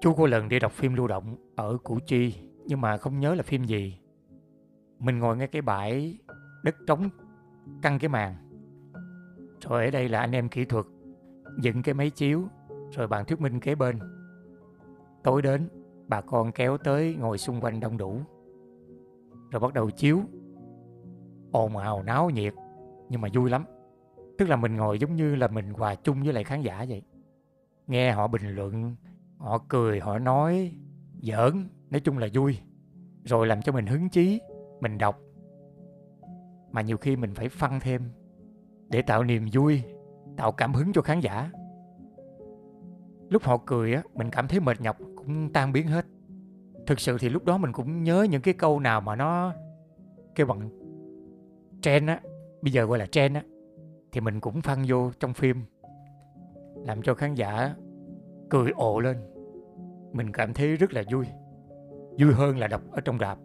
Chú 0.00 0.14
có 0.14 0.26
lần 0.26 0.48
đi 0.48 0.58
đọc 0.58 0.72
phim 0.72 0.94
lưu 0.94 1.06
động 1.06 1.36
ở 1.56 1.76
củ 1.84 1.98
chi 2.06 2.34
nhưng 2.66 2.80
mà 2.80 2.96
không 2.96 3.20
nhớ 3.20 3.34
là 3.34 3.42
phim 3.42 3.64
gì 3.64 3.98
mình 4.98 5.18
ngồi 5.18 5.36
ngay 5.36 5.46
cái 5.46 5.62
bãi 5.62 6.18
đất 6.62 6.76
trống 6.86 7.08
căng 7.82 7.98
cái 7.98 8.08
màn 8.08 8.34
rồi 9.68 9.84
ở 9.84 9.90
đây 9.90 10.08
là 10.08 10.20
anh 10.20 10.32
em 10.32 10.48
kỹ 10.48 10.64
thuật 10.64 10.86
dựng 11.60 11.82
cái 11.82 11.94
máy 11.94 12.10
chiếu 12.10 12.48
rồi 12.90 13.06
bạn 13.06 13.24
thuyết 13.24 13.40
minh 13.40 13.60
kế 13.60 13.74
bên 13.74 13.98
tối 15.22 15.42
đến 15.42 15.68
bà 16.08 16.20
con 16.20 16.52
kéo 16.52 16.78
tới 16.78 17.16
ngồi 17.18 17.38
xung 17.38 17.60
quanh 17.60 17.80
đông 17.80 17.96
đủ. 17.96 18.20
Rồi 19.50 19.60
bắt 19.60 19.74
đầu 19.74 19.90
chiếu. 19.90 20.20
Ồn 21.52 21.76
ào 21.76 22.02
náo 22.02 22.30
nhiệt, 22.30 22.54
nhưng 23.08 23.20
mà 23.20 23.28
vui 23.34 23.50
lắm. 23.50 23.64
Tức 24.38 24.48
là 24.48 24.56
mình 24.56 24.76
ngồi 24.76 24.98
giống 24.98 25.16
như 25.16 25.34
là 25.34 25.48
mình 25.48 25.72
hòa 25.72 25.94
chung 25.94 26.22
với 26.22 26.32
lại 26.32 26.44
khán 26.44 26.62
giả 26.62 26.84
vậy. 26.88 27.02
Nghe 27.86 28.12
họ 28.12 28.28
bình 28.28 28.54
luận, 28.54 28.96
họ 29.38 29.58
cười, 29.68 30.00
họ 30.00 30.18
nói, 30.18 30.72
giỡn, 31.20 31.68
nói 31.90 32.00
chung 32.00 32.18
là 32.18 32.28
vui. 32.34 32.58
Rồi 33.24 33.46
làm 33.46 33.62
cho 33.62 33.72
mình 33.72 33.86
hứng 33.86 34.08
chí, 34.08 34.40
mình 34.80 34.98
đọc. 34.98 35.20
Mà 36.72 36.80
nhiều 36.80 36.96
khi 36.96 37.16
mình 37.16 37.34
phải 37.34 37.48
phân 37.48 37.80
thêm 37.80 38.02
để 38.88 39.02
tạo 39.02 39.24
niềm 39.24 39.46
vui, 39.52 39.82
tạo 40.36 40.52
cảm 40.52 40.74
hứng 40.74 40.92
cho 40.92 41.02
khán 41.02 41.20
giả. 41.20 41.50
Lúc 43.28 43.42
họ 43.42 43.58
cười 43.66 43.94
á, 43.94 44.02
mình 44.14 44.30
cảm 44.30 44.48
thấy 44.48 44.60
mệt 44.60 44.80
nhọc 44.80 44.98
cũng 45.16 45.52
tan 45.52 45.72
biến 45.72 45.86
hết 45.86 46.06
thực 46.88 47.00
sự 47.00 47.16
thì 47.20 47.28
lúc 47.28 47.44
đó 47.44 47.58
mình 47.58 47.72
cũng 47.72 48.02
nhớ 48.02 48.26
những 48.30 48.42
cái 48.42 48.54
câu 48.54 48.80
nào 48.80 49.00
mà 49.00 49.16
nó 49.16 49.54
kêu 50.34 50.46
bằng 50.46 50.70
trend 51.82 52.08
á 52.08 52.20
bây 52.62 52.72
giờ 52.72 52.84
gọi 52.84 52.98
là 52.98 53.06
trend 53.06 53.36
á 53.36 53.42
thì 54.12 54.20
mình 54.20 54.40
cũng 54.40 54.60
phân 54.60 54.84
vô 54.88 55.10
trong 55.20 55.34
phim 55.34 55.64
làm 56.74 57.02
cho 57.02 57.14
khán 57.14 57.34
giả 57.34 57.74
cười 58.50 58.70
ồ 58.70 59.00
lên 59.00 59.16
mình 60.12 60.32
cảm 60.32 60.54
thấy 60.54 60.76
rất 60.76 60.92
là 60.92 61.02
vui 61.12 61.26
vui 62.18 62.32
hơn 62.32 62.58
là 62.58 62.66
đọc 62.66 62.82
ở 62.90 63.00
trong 63.00 63.18
rạp 63.18 63.38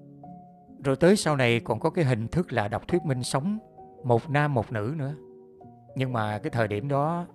rồi 0.84 0.96
tới 0.96 1.16
sau 1.16 1.36
này 1.36 1.60
còn 1.60 1.80
có 1.80 1.90
cái 1.90 2.06
hình 2.06 2.28
thức 2.28 2.54
là 2.54 2.68
đọc 2.68 2.88
thuyết 2.88 3.06
minh 3.06 3.24
sống 3.24 3.58
một 4.04 4.30
nam 4.30 4.54
một 4.54 4.72
nữ 4.72 4.94
nữa. 4.98 5.16
Nhưng 5.96 6.14
mà 6.14 6.40
cái 6.40 6.50
thời 6.50 6.68
điểm 6.68 6.88
đó 6.88 7.26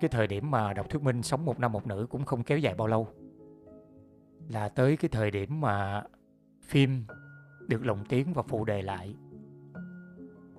cái 0.00 0.08
thời 0.08 0.26
điểm 0.26 0.50
mà 0.50 0.72
đọc 0.72 0.90
thuyết 0.90 1.02
minh 1.02 1.22
sống 1.22 1.44
một 1.44 1.60
nam 1.60 1.72
một 1.72 1.86
nữ 1.86 2.06
cũng 2.10 2.24
không 2.24 2.42
kéo 2.42 2.58
dài 2.58 2.74
bao 2.74 2.86
lâu. 2.86 3.08
Là 4.48 4.68
tới 4.68 4.96
cái 4.96 5.08
thời 5.08 5.30
điểm 5.30 5.60
mà 5.60 6.02
phim 6.62 7.04
được 7.68 7.86
lồng 7.86 8.04
tiếng 8.08 8.32
và 8.32 8.42
phụ 8.42 8.64
đề 8.64 8.82
lại. 8.82 9.14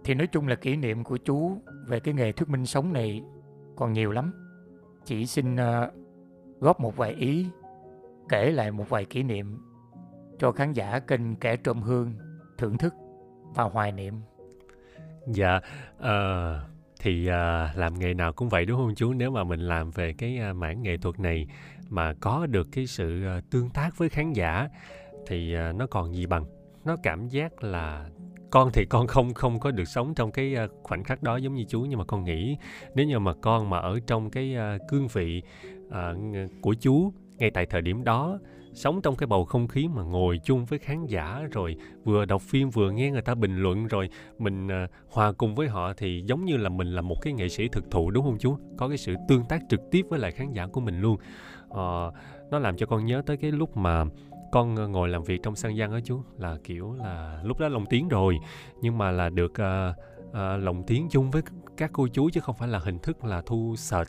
Thì 0.03 0.13
nói 0.13 0.27
chung 0.27 0.47
là 0.47 0.55
kỷ 0.55 0.75
niệm 0.75 1.03
của 1.03 1.17
chú 1.17 1.57
về 1.87 1.99
cái 1.99 2.13
nghề 2.13 2.31
thuyết 2.31 2.49
minh 2.49 2.65
sống 2.65 2.93
này 2.93 3.23
còn 3.75 3.93
nhiều 3.93 4.11
lắm. 4.11 4.33
Chỉ 5.05 5.25
xin 5.25 5.55
uh, 5.55 5.93
góp 6.59 6.79
một 6.79 6.97
vài 6.97 7.13
ý 7.13 7.47
kể 8.29 8.51
lại 8.51 8.71
một 8.71 8.89
vài 8.89 9.05
kỷ 9.05 9.23
niệm 9.23 9.57
cho 10.41 10.51
khán 10.51 10.73
giả 10.73 10.99
kênh 10.99 11.35
kẻ 11.35 11.55
trộm 11.55 11.81
hương 11.81 12.13
thưởng 12.57 12.77
thức 12.77 12.93
và 13.55 13.63
hoài 13.63 13.91
niệm. 13.91 14.13
Dạ 15.27 15.59
uh, 15.99 16.07
thì 16.99 17.27
uh, 17.27 17.77
làm 17.77 17.99
nghề 17.99 18.13
nào 18.13 18.33
cũng 18.33 18.49
vậy 18.49 18.65
đúng 18.65 18.77
không 18.77 18.95
chú? 18.95 19.13
Nếu 19.13 19.31
mà 19.31 19.43
mình 19.43 19.59
làm 19.59 19.91
về 19.91 20.13
cái 20.13 20.39
uh, 20.49 20.55
mảng 20.55 20.81
nghệ 20.81 20.97
thuật 20.97 21.19
này 21.19 21.47
mà 21.89 22.13
có 22.19 22.45
được 22.45 22.67
cái 22.71 22.87
sự 22.87 23.23
uh, 23.37 23.49
tương 23.49 23.69
tác 23.69 23.97
với 23.97 24.09
khán 24.09 24.33
giả 24.33 24.69
thì 25.27 25.55
uh, 25.69 25.75
nó 25.75 25.87
còn 25.87 26.15
gì 26.15 26.25
bằng? 26.25 26.45
Nó 26.85 26.95
cảm 27.03 27.27
giác 27.27 27.63
là 27.63 28.09
con 28.51 28.69
thì 28.73 28.85
con 28.85 29.07
không 29.07 29.33
không 29.33 29.59
có 29.59 29.71
được 29.71 29.85
sống 29.85 30.13
trong 30.15 30.31
cái 30.31 30.55
khoảnh 30.83 31.03
khắc 31.03 31.23
đó 31.23 31.37
giống 31.37 31.53
như 31.53 31.63
chú 31.67 31.81
nhưng 31.81 31.99
mà 31.99 32.05
con 32.05 32.23
nghĩ 32.23 32.57
nếu 32.95 33.05
như 33.05 33.19
mà 33.19 33.33
con 33.41 33.69
mà 33.69 33.79
ở 33.79 33.99
trong 34.07 34.29
cái 34.29 34.55
cương 34.89 35.07
vị 35.07 35.43
uh, 35.87 35.93
của 36.61 36.73
chú 36.73 37.13
ngay 37.37 37.51
tại 37.53 37.65
thời 37.65 37.81
điểm 37.81 38.03
đó 38.03 38.39
sống 38.73 39.01
trong 39.01 39.15
cái 39.15 39.27
bầu 39.27 39.45
không 39.45 39.67
khí 39.67 39.87
mà 39.87 40.03
ngồi 40.03 40.39
chung 40.43 40.65
với 40.65 40.79
khán 40.79 41.05
giả 41.05 41.41
rồi 41.51 41.75
vừa 42.03 42.25
đọc 42.25 42.41
phim 42.41 42.69
vừa 42.69 42.91
nghe 42.91 43.11
người 43.11 43.21
ta 43.21 43.35
bình 43.35 43.57
luận 43.57 43.87
rồi 43.87 44.09
mình 44.39 44.67
à, 44.67 44.87
hòa 45.09 45.31
cùng 45.31 45.55
với 45.55 45.67
họ 45.67 45.93
thì 45.93 46.23
giống 46.25 46.45
như 46.45 46.57
là 46.57 46.69
mình 46.69 46.87
là 46.87 47.01
một 47.01 47.21
cái 47.21 47.33
nghệ 47.33 47.49
sĩ 47.49 47.67
thực 47.67 47.91
thụ 47.91 48.11
đúng 48.11 48.25
không 48.25 48.37
chú? 48.39 48.57
Có 48.77 48.87
cái 48.87 48.97
sự 48.97 49.15
tương 49.27 49.43
tác 49.49 49.61
trực 49.69 49.79
tiếp 49.91 50.05
với 50.09 50.19
lại 50.19 50.31
khán 50.31 50.53
giả 50.53 50.67
của 50.67 50.81
mình 50.81 51.01
luôn. 51.01 51.17
À, 51.75 51.87
nó 52.51 52.59
làm 52.59 52.77
cho 52.77 52.85
con 52.85 53.05
nhớ 53.05 53.21
tới 53.25 53.37
cái 53.37 53.51
lúc 53.51 53.77
mà 53.77 54.05
con 54.51 54.75
ờ, 54.75 54.87
ngồi 54.87 55.09
làm 55.09 55.23
việc 55.23 55.43
trong 55.43 55.55
sân 55.55 55.77
gian 55.77 55.91
đó 55.91 55.99
chú 56.03 56.23
là 56.37 56.57
kiểu 56.63 56.93
là 56.93 57.41
lúc 57.43 57.59
đó 57.59 57.67
lồng 57.67 57.85
tiếng 57.85 58.07
rồi. 58.07 58.37
Nhưng 58.81 58.97
mà 58.97 59.11
là 59.11 59.29
được 59.29 59.53
ờ, 59.57 59.87
à, 59.87 59.93
à, 60.33 60.57
lồng 60.57 60.83
tiếng 60.83 61.07
chung 61.09 61.31
với 61.31 61.41
các 61.77 61.89
cô 61.93 62.07
chú 62.07 62.29
chứ 62.29 62.41
không 62.41 62.55
phải 62.55 62.67
là 62.67 62.79
hình 62.79 62.99
thức 62.99 63.25
là 63.25 63.41
thu 63.45 63.75
sệt 63.77 64.07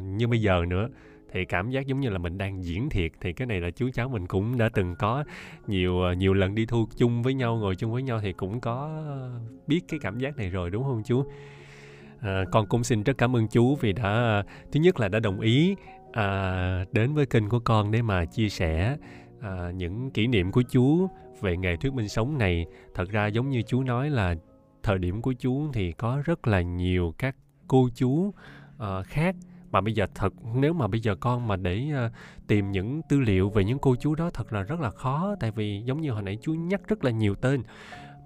như 0.00 0.28
bây 0.28 0.40
giờ 0.40 0.62
nữa 0.68 0.88
thì 1.34 1.44
cảm 1.44 1.70
giác 1.70 1.86
giống 1.86 2.00
như 2.00 2.08
là 2.10 2.18
mình 2.18 2.38
đang 2.38 2.64
diễn 2.64 2.90
thiệt. 2.90 3.12
Thì 3.20 3.32
cái 3.32 3.46
này 3.46 3.60
là 3.60 3.70
chú 3.70 3.90
cháu 3.94 4.08
mình 4.08 4.26
cũng 4.26 4.58
đã 4.58 4.68
từng 4.74 4.94
có 4.98 5.24
nhiều 5.66 6.00
ờ, 6.00 6.12
nhiều 6.12 6.34
lần 6.34 6.54
đi 6.54 6.66
thu 6.66 6.88
chung 6.96 7.22
với 7.22 7.34
nhau 7.34 7.56
ngồi 7.56 7.76
chung 7.76 7.92
với 7.92 8.02
nhau 8.02 8.20
thì 8.22 8.32
cũng 8.32 8.60
có 8.60 9.02
biết 9.66 9.80
cái 9.88 10.00
cảm 10.02 10.18
giác 10.18 10.36
này 10.36 10.50
rồi 10.50 10.70
đúng 10.70 10.84
không 10.84 11.02
chú? 11.04 11.24
À, 12.20 12.44
con 12.52 12.66
cũng 12.66 12.84
xin 12.84 13.02
rất 13.02 13.18
cảm 13.18 13.36
ơn 13.36 13.48
chú 13.48 13.76
vì 13.76 13.92
đã 13.92 14.42
thứ 14.72 14.80
nhất 14.80 15.00
là 15.00 15.08
đã 15.08 15.20
đồng 15.20 15.40
ý 15.40 15.76
à, 16.12 16.84
đến 16.92 17.14
với 17.14 17.26
kênh 17.26 17.48
của 17.48 17.58
con 17.58 17.90
để 17.90 18.02
mà 18.02 18.24
chia 18.24 18.48
sẻ 18.48 18.96
à, 19.40 19.70
những 19.74 20.10
kỷ 20.10 20.26
niệm 20.26 20.52
của 20.52 20.62
chú 20.62 21.08
về 21.40 21.56
nghề 21.56 21.76
thuyết 21.76 21.92
minh 21.92 22.08
sống 22.08 22.38
này. 22.38 22.66
Thật 22.94 23.10
ra 23.10 23.26
giống 23.26 23.50
như 23.50 23.62
chú 23.62 23.82
nói 23.82 24.10
là 24.10 24.34
thời 24.82 24.98
điểm 24.98 25.22
của 25.22 25.32
chú 25.32 25.72
thì 25.72 25.92
có 25.92 26.22
rất 26.24 26.46
là 26.46 26.62
nhiều 26.62 27.14
các 27.18 27.36
cô 27.68 27.88
chú 27.94 28.10
uh, 28.10 29.06
khác 29.06 29.36
mà 29.74 29.80
bây 29.80 29.94
giờ 29.94 30.06
thật 30.14 30.32
nếu 30.54 30.72
mà 30.72 30.86
bây 30.86 31.00
giờ 31.00 31.14
con 31.14 31.48
mà 31.48 31.56
để 31.56 31.82
uh, 32.06 32.12
tìm 32.46 32.72
những 32.72 33.00
tư 33.08 33.20
liệu 33.20 33.50
về 33.50 33.64
những 33.64 33.78
cô 33.78 33.96
chú 33.96 34.14
đó 34.14 34.30
thật 34.34 34.52
là 34.52 34.62
rất 34.62 34.80
là 34.80 34.90
khó 34.90 35.34
tại 35.40 35.50
vì 35.50 35.82
giống 35.84 36.00
như 36.00 36.10
hồi 36.10 36.22
nãy 36.22 36.38
chú 36.42 36.54
nhắc 36.54 36.88
rất 36.88 37.04
là 37.04 37.10
nhiều 37.10 37.34
tên 37.34 37.62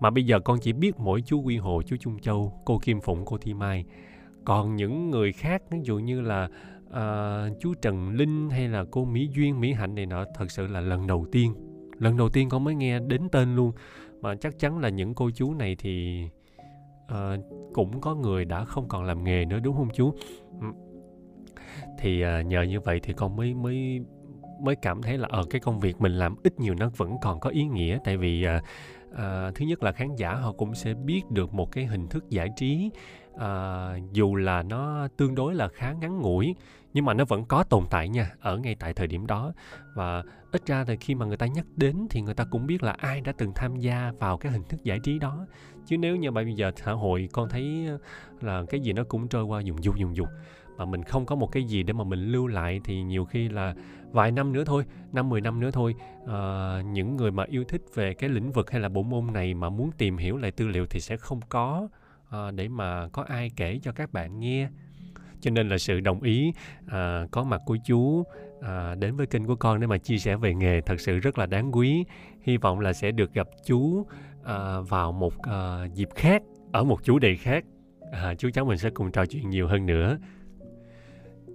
mà 0.01 0.11
bây 0.11 0.27
giờ 0.27 0.41
con 0.41 0.59
chỉ 0.63 0.73
biết 0.73 0.99
mỗi 0.99 1.23
chú 1.23 1.43
Quy 1.43 1.57
Hồ, 1.57 1.83
chú 1.83 1.97
Trung 1.97 2.19
Châu, 2.19 2.63
cô 2.65 2.79
Kim 2.79 3.01
Phụng, 3.01 3.25
cô 3.25 3.39
Thi 3.39 3.55
Mai. 3.55 3.85
Còn 4.45 4.77
những 4.77 5.11
người 5.11 5.33
khác, 5.33 5.63
ví 5.71 5.79
dụ 5.83 5.99
như 5.99 6.21
là 6.21 6.49
uh, 6.87 7.61
chú 7.61 7.75
Trần 7.83 8.11
Linh 8.11 8.51
hay 8.51 8.69
là 8.69 8.85
cô 8.91 9.05
Mỹ 9.05 9.29
Duyên, 9.33 9.61
Mỹ 9.61 9.73
Hạnh 9.73 9.95
này 9.95 10.07
nọ, 10.07 10.25
thật 10.35 10.51
sự 10.51 10.67
là 10.67 10.81
lần 10.81 11.07
đầu 11.07 11.27
tiên. 11.33 11.55
Lần 11.99 12.17
đầu 12.17 12.29
tiên 12.29 12.49
con 12.49 12.65
mới 12.65 12.75
nghe 12.75 13.01
đến 13.01 13.29
tên 13.33 13.57
luôn. 13.57 13.73
Mà 14.21 14.35
chắc 14.35 14.59
chắn 14.59 14.79
là 14.79 14.89
những 14.89 15.15
cô 15.15 15.31
chú 15.31 15.55
này 15.55 15.77
thì 15.79 16.25
uh, 17.05 17.45
cũng 17.75 18.01
có 18.01 18.15
người 18.15 18.45
đã 18.45 18.65
không 18.65 18.89
còn 18.89 19.05
làm 19.05 19.25
nghề 19.25 19.45
nữa 19.45 19.59
đúng 19.63 19.77
không 19.77 19.89
chú? 19.95 20.15
Thì 21.99 22.25
uh, 22.25 22.47
nhờ 22.47 22.63
như 22.63 22.81
vậy 22.81 23.01
thì 23.03 23.13
con 23.13 23.37
mới 23.37 23.55
mới 23.55 24.01
mới 24.61 24.77
cảm 24.77 25.03
thấy 25.03 25.19
là 25.19 25.29
ở 25.31 25.41
uh, 25.41 25.51
cái 25.51 25.61
công 25.61 25.81
việc 25.81 26.01
mình 26.01 26.13
làm 26.13 26.37
ít 26.43 26.61
nhiều 26.61 26.75
nó 26.75 26.91
vẫn 26.97 27.17
còn 27.23 27.41
có 27.41 27.51
ý 27.51 27.65
nghĩa. 27.65 27.99
Tại 28.05 28.17
vì 28.17 28.47
uh, 28.57 28.63
uh, 29.11 29.55
thứ 29.55 29.67
nhất 29.67 29.83
là 29.83 29.93
khán 29.93 30.17
giả 30.17 30.35
họ 30.35 30.53
cũng 30.53 30.75
sẽ 30.75 30.95
biết 30.95 31.23
được 31.31 31.55
một 31.55 31.73
cái 31.73 31.87
hình 31.87 32.09
thức 32.09 32.25
giải 32.31 32.49
trí 32.57 32.91
uh, 33.35 34.13
dù 34.13 34.35
là 34.35 34.63
nó 34.63 35.09
tương 35.17 35.35
đối 35.35 35.55
là 35.55 35.69
khá 35.69 35.93
ngắn 35.93 36.21
ngủi 36.21 36.55
nhưng 36.95 37.05
mà 37.05 37.15
nó 37.15 37.25
vẫn 37.25 37.45
có 37.45 37.65
tồn 37.65 37.85
tại 37.91 38.09
nha 38.09 38.31
ở 38.41 38.57
ngay 38.59 38.75
tại 38.75 38.95
thời 38.95 39.07
điểm 39.07 39.27
đó. 39.27 39.53
Và 39.95 40.23
ít 40.53 40.67
ra 40.67 40.85
thì 40.85 40.97
khi 40.97 41.15
mà 41.15 41.27
người 41.27 41.37
ta 41.37 41.47
nhắc 41.47 41.67
đến 41.77 42.07
thì 42.11 42.21
người 42.21 42.35
ta 42.35 42.45
cũng 42.51 42.67
biết 42.67 42.83
là 42.83 42.93
ai 42.99 43.21
đã 43.21 43.33
từng 43.39 43.53
tham 43.55 43.77
gia 43.77 44.13
vào 44.19 44.39
cái 44.39 44.53
hình 44.53 44.63
thức 44.69 44.85
giải 44.85 44.99
trí 45.03 45.19
đó. 45.19 45.47
Chứ 45.87 45.99
nếu 45.99 46.17
như 46.17 46.31
bây 46.31 46.55
giờ 46.55 46.73
xã 46.77 46.93
hội 46.93 47.29
con 47.33 47.49
thấy 47.49 47.89
là 48.41 48.63
cái 48.69 48.81
gì 48.81 48.93
nó 48.93 49.05
cũng 49.05 49.29
trôi 49.29 49.45
qua 49.45 49.61
dùng 49.61 49.83
du 49.83 49.93
dùng 49.97 50.17
dục 50.17 50.29
mà 50.79 50.85
mình 50.85 51.03
không 51.03 51.27
có 51.27 51.37
một 51.37 51.53
cái 51.53 51.65
gì 51.65 51.83
để 51.83 51.93
mà 51.93 52.05
mình 52.05 52.33
lưu 52.33 52.47
lại 52.47 52.81
thì 52.85 53.03
nhiều 53.03 53.25
khi 53.25 53.49
là 53.49 53.75
vài 54.11 54.33
năm 54.33 54.53
nữa 54.53 54.65
thôi 54.65 54.85
năm 55.13 55.29
mười 55.29 55.41
năm 55.41 55.61
nữa 55.61 55.71
thôi 55.71 55.95
uh, 56.23 56.31
những 56.85 57.17
người 57.17 57.31
mà 57.31 57.45
yêu 57.49 57.65
thích 57.65 57.83
về 57.95 58.15
cái 58.15 58.31
lĩnh 58.31 58.53
vực 58.53 58.71
hay 58.71 58.81
là 58.81 58.89
bộ 58.89 59.03
môn 59.03 59.33
này 59.33 59.55
mà 59.55 59.69
muốn 59.69 59.91
tìm 59.99 60.17
hiểu 60.17 60.37
lại 60.37 60.51
tư 60.51 60.69
liệu 60.69 60.87
thì 60.87 61.01
sẽ 61.01 61.17
không 61.17 61.41
có 61.49 61.89
uh, 62.29 62.55
để 62.55 62.69
mà 62.69 63.09
có 63.09 63.23
ai 63.23 63.51
kể 63.57 63.81
cho 63.83 63.93
các 63.93 64.13
bạn 64.13 64.41
nghe. 64.41 64.69
Cho 65.41 65.51
nên 65.51 65.69
là 65.69 65.79
sự 65.79 66.01
đồng 66.01 66.23
ý 66.23 66.53
uh, 66.85 67.31
có 67.31 67.45
mặt 67.45 67.61
của 67.67 67.77
chú 67.85 67.99
uh, 67.99 68.25
đến 68.99 69.17
với 69.17 69.27
kênh 69.27 69.45
của 69.45 69.57
con 69.57 69.81
để 69.81 69.87
mà 69.87 69.99
chia 69.99 70.19
sẻ 70.19 70.37
về 70.37 70.55
nghề 70.55 70.81
thật 70.81 71.01
sự 71.01 71.19
rất 71.19 71.39
là 71.39 71.47
đáng 71.47 71.73
quý. 71.73 72.05
Hy 72.43 72.57
vọng 72.57 72.81
là 72.81 72.93
sẽ 72.93 73.11
được 73.11 73.33
gặp 73.35 73.49
chú 73.67 73.79
uh, 73.79 74.07
vào 74.89 75.13
một 75.13 75.35
uh, 75.39 75.95
dịp 75.95 76.09
khác 76.15 76.43
ở 76.73 76.85
một 76.85 77.05
chủ 77.05 77.19
đề 77.19 77.37
khác. 77.37 77.65
À, 78.13 78.35
chú 78.35 78.51
cháu 78.51 78.65
mình 78.65 78.79
sẽ 78.79 78.91
cùng 78.91 79.13
trò 79.13 79.27
chuyện 79.27 79.51
nhiều 79.51 79.69
hơn 79.69 79.87
nữa. 79.87 80.19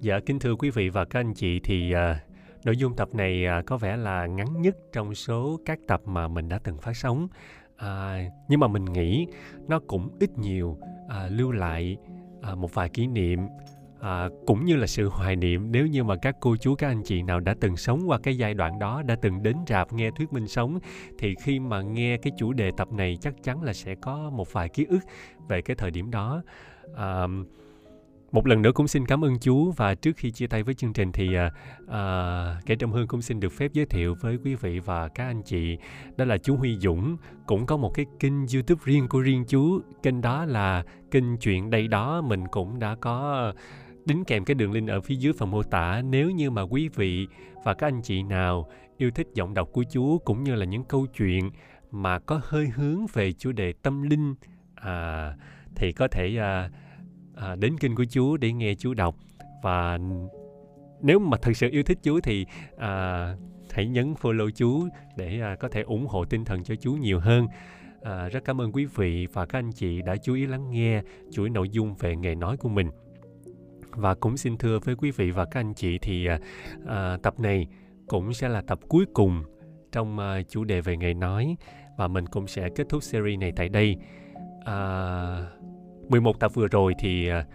Dạ 0.04 0.20
kính 0.20 0.40
thưa 0.40 0.56
quý 0.56 0.70
vị 0.70 0.90
và 0.90 1.06
các 1.06 1.20
anh 1.20 1.34
chị 1.34 1.60
thì 1.60 1.94
uh, 1.94 2.18
nội 2.66 2.78
dung 2.78 2.96
tập 2.96 3.10
này 3.14 3.46
uh, 3.60 3.66
có 3.66 3.78
vẻ 3.78 3.98
là 3.98 4.26
ngắn 4.26 4.62
nhất 4.62 4.76
trong 4.94 5.16
số 5.16 5.60
các 5.66 5.80
tập 5.88 6.02
mà 6.06 6.28
mình 6.28 6.50
đã 6.50 6.60
từng 6.64 6.78
phát 6.78 6.98
sóng. 6.98 7.28
Uh, 7.76 8.34
nhưng 8.50 8.60
mà 8.60 8.68
mình 8.68 8.86
nghĩ 8.86 9.28
nó 9.68 9.80
cũng 9.88 10.10
ít 10.20 10.38
nhiều 10.38 10.78
uh, 11.06 11.12
lưu 11.30 11.52
lại 11.52 11.98
uh, 12.52 12.58
một 12.58 12.74
vài 12.74 12.90
kỷ 12.90 13.08
niệm 13.08 13.40
à, 14.00 14.30
cũng 14.48 14.66
như 14.66 14.76
là 14.76 14.88
sự 14.88 15.10
hoài 15.10 15.36
niệm 15.36 15.72
nếu 15.72 15.88
như 15.88 16.04
mà 16.04 16.16
các 16.16 16.36
cô 16.40 16.56
chú 16.56 16.76
các 16.76 16.88
anh 16.88 17.04
chị 17.04 17.22
nào 17.22 17.40
đã 17.40 17.56
từng 17.60 17.78
sống 17.78 18.10
qua 18.10 18.20
cái 18.24 18.38
giai 18.38 18.54
đoạn 18.54 18.80
đó 18.80 19.02
đã 19.02 19.16
từng 19.22 19.44
đến 19.44 19.58
rạp 19.68 19.94
nghe 19.94 20.12
thuyết 20.12 20.34
minh 20.34 20.48
sống 20.48 20.80
thì 21.20 21.36
khi 21.44 21.60
mà 21.60 21.82
nghe 21.82 22.18
cái 22.18 22.34
chủ 22.38 22.54
đề 22.54 22.72
tập 22.78 22.92
này 22.92 23.18
chắc 23.22 23.34
chắn 23.44 23.64
là 23.64 23.74
sẽ 23.74 23.96
có 23.96 24.30
một 24.30 24.54
vài 24.54 24.70
ký 24.70 24.86
ức 24.90 25.00
về 25.48 25.62
cái 25.62 25.76
thời 25.76 25.92
điểm 25.92 26.12
đó 26.12 26.42
à, 26.96 27.28
một 28.34 28.48
lần 28.48 28.62
nữa 28.62 28.72
cũng 28.72 28.88
xin 28.88 29.06
cảm 29.06 29.24
ơn 29.24 29.40
chú 29.40 29.72
và 29.72 29.96
trước 29.96 30.18
khi 30.18 30.32
chia 30.32 30.48
tay 30.48 30.64
với 30.64 30.74
chương 30.74 30.94
trình 30.94 31.12
thì 31.12 31.36
à, 31.36 31.52
à, 31.88 32.62
kẻ 32.66 32.76
trầm 32.76 32.92
hương 32.92 33.08
cũng 33.08 33.22
xin 33.22 33.40
được 33.40 33.50
phép 33.50 33.74
giới 33.74 33.86
thiệu 33.86 34.16
với 34.22 34.38
quý 34.44 34.56
vị 34.56 34.80
và 34.80 35.08
các 35.08 35.26
anh 35.26 35.42
chị. 35.44 35.78
Đó 36.18 36.26
là 36.26 36.38
chú 36.38 36.56
Huy 36.56 36.78
Dũng 36.78 37.18
cũng 37.46 37.66
có 37.66 37.78
một 37.78 37.92
cái 37.94 38.06
kênh 38.20 38.34
YouTube 38.54 38.82
riêng 38.86 39.08
của 39.08 39.20
riêng 39.20 39.46
chú. 39.48 39.82
Kênh 40.04 40.22
đó 40.22 40.46
là 40.46 40.84
kênh 41.12 41.38
chuyện 41.38 41.70
đây 41.70 41.88
đó. 41.88 42.22
Mình 42.22 42.48
cũng 42.48 42.80
đã 42.80 42.96
có 42.96 43.54
đính 44.06 44.26
kèm 44.26 44.46
cái 44.46 44.56
đường 44.56 44.72
link 44.72 44.90
ở 44.90 45.02
phía 45.02 45.16
dưới 45.16 45.34
phần 45.34 45.52
mô 45.52 45.64
tả. 45.64 46.02
Nếu 46.02 46.32
như 46.32 46.52
mà 46.52 46.62
quý 46.62 46.90
vị 46.96 47.28
và 47.64 47.74
các 47.74 47.88
anh 47.88 48.02
chị 48.02 48.24
nào 48.24 48.70
yêu 48.98 49.12
thích 49.12 49.28
giọng 49.34 49.54
đọc 49.54 49.70
của 49.72 49.84
chú 49.84 50.18
cũng 50.18 50.44
như 50.44 50.56
là 50.56 50.66
những 50.66 50.84
câu 50.84 51.06
chuyện 51.08 51.50
mà 51.92 52.20
có 52.20 52.42
hơi 52.44 52.68
hướng 52.68 53.06
về 53.14 53.32
chủ 53.32 53.52
đề 53.52 53.74
tâm 53.74 54.02
linh 54.02 54.36
à, 54.76 55.34
thì 55.76 55.92
có 55.92 56.08
thể 56.08 56.38
à, 56.38 56.70
à, 57.36 57.56
đến 57.56 57.78
kinh 57.80 57.96
của 57.96 58.06
chúa 58.06 58.38
để 58.38 58.54
nghe 58.54 58.76
chúa 58.76 58.94
đọc. 58.94 59.16
Và 59.64 60.00
nếu 61.02 61.20
mà 61.20 61.38
thật 61.42 61.58
sự 61.58 61.70
yêu 61.72 61.84
thích 61.84 61.98
chúa 62.04 62.20
thì 62.20 62.46
à, 62.78 63.36
hãy 63.72 63.88
nhấn 63.88 64.14
follow 64.14 64.50
chúa 64.50 64.88
để 65.18 65.42
à, 65.42 65.56
có 65.56 65.70
thể 65.70 65.82
ủng 65.82 66.08
hộ 66.08 66.26
tinh 66.26 66.46
thần 66.46 66.64
cho 66.64 66.76
chúa 66.76 66.94
nhiều 66.94 67.20
hơn. 67.20 67.48
À, 68.02 68.30
rất 68.30 68.46
cảm 68.46 68.62
ơn 68.62 68.72
quý 68.72 68.86
vị 68.86 69.28
và 69.34 69.46
các 69.46 69.60
anh 69.60 69.72
chị 69.72 70.02
đã 70.02 70.16
chú 70.16 70.34
ý 70.34 70.46
lắng 70.46 70.72
nghe 70.72 71.02
chuỗi 71.32 71.50
nội 71.50 71.70
dung 71.70 71.96
về 71.96 72.16
nghề 72.16 72.36
nói 72.36 72.58
của 72.58 72.70
mình. 72.70 72.90
Và 73.90 74.16
cũng 74.16 74.38
xin 74.38 74.58
thưa 74.58 74.80
với 74.80 74.96
quý 74.96 75.12
vị 75.12 75.32
và 75.32 75.46
các 75.46 75.60
anh 75.60 75.74
chị 75.74 75.98
thì 76.02 76.26
à, 76.26 76.40
à, 76.88 77.18
tập 77.24 77.40
này 77.40 77.68
cũng 78.08 78.34
sẽ 78.34 78.50
là 78.50 78.62
tập 78.62 78.80
cuối 78.88 79.06
cùng 79.14 79.44
trong 79.92 80.20
à, 80.20 80.42
chủ 80.50 80.64
đề 80.64 80.82
về 80.82 80.98
nghề 80.98 81.14
nói. 81.14 81.56
Và 81.98 82.08
mình 82.08 82.26
cũng 82.26 82.48
sẽ 82.48 82.70
kết 82.76 82.90
thúc 82.90 83.04
series 83.04 83.40
này 83.40 83.52
tại 83.56 83.70
đây. 83.70 83.96
À, 84.66 84.76
11 86.14 86.40
tập 86.40 86.52
vừa 86.54 86.68
rồi 86.68 86.96
thì 87.00 87.28
à, 87.28 87.46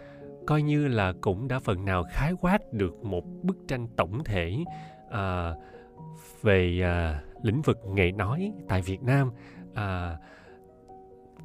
coi 0.47 0.61
như 0.61 0.87
là 0.87 1.13
cũng 1.21 1.47
đã 1.47 1.59
phần 1.59 1.85
nào 1.85 2.03
khái 2.11 2.33
quát 2.41 2.73
được 2.73 3.03
một 3.03 3.23
bức 3.43 3.57
tranh 3.67 3.87
tổng 3.97 4.23
thể 4.23 4.57
à, 5.11 5.53
về 6.41 6.81
à, 6.83 7.21
lĩnh 7.43 7.61
vực 7.61 7.77
nghề 7.87 8.11
nói 8.11 8.51
tại 8.67 8.81
Việt 8.81 9.03
Nam. 9.03 9.31
À, 9.73 10.17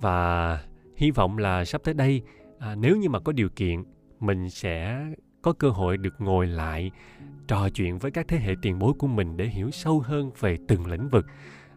và 0.01 0.59
hy 0.97 1.11
vọng 1.11 1.39
là 1.39 1.65
sắp 1.65 1.81
tới 1.85 1.95
đây 1.95 2.23
à, 2.59 2.75
nếu 2.75 2.97
như 2.97 3.09
mà 3.09 3.21
có 3.21 3.33
điều 3.33 3.49
kiện 3.49 3.85
mình 4.21 4.51
sẽ 4.51 5.07
có 5.43 5.53
cơ 5.53 5.69
hội 5.71 5.97
được 5.97 6.15
ngồi 6.19 6.47
lại 6.47 6.91
trò 7.49 7.69
chuyện 7.69 7.99
với 7.99 8.11
các 8.11 8.29
thế 8.29 8.39
hệ 8.39 8.55
tiền 8.63 8.79
bối 8.79 8.93
của 8.99 9.07
mình 9.07 9.37
để 9.37 9.47
hiểu 9.47 9.71
sâu 9.71 10.01
hơn 10.01 10.31
về 10.41 10.57
từng 10.69 10.87
lĩnh 10.87 11.09
vực. 11.09 11.27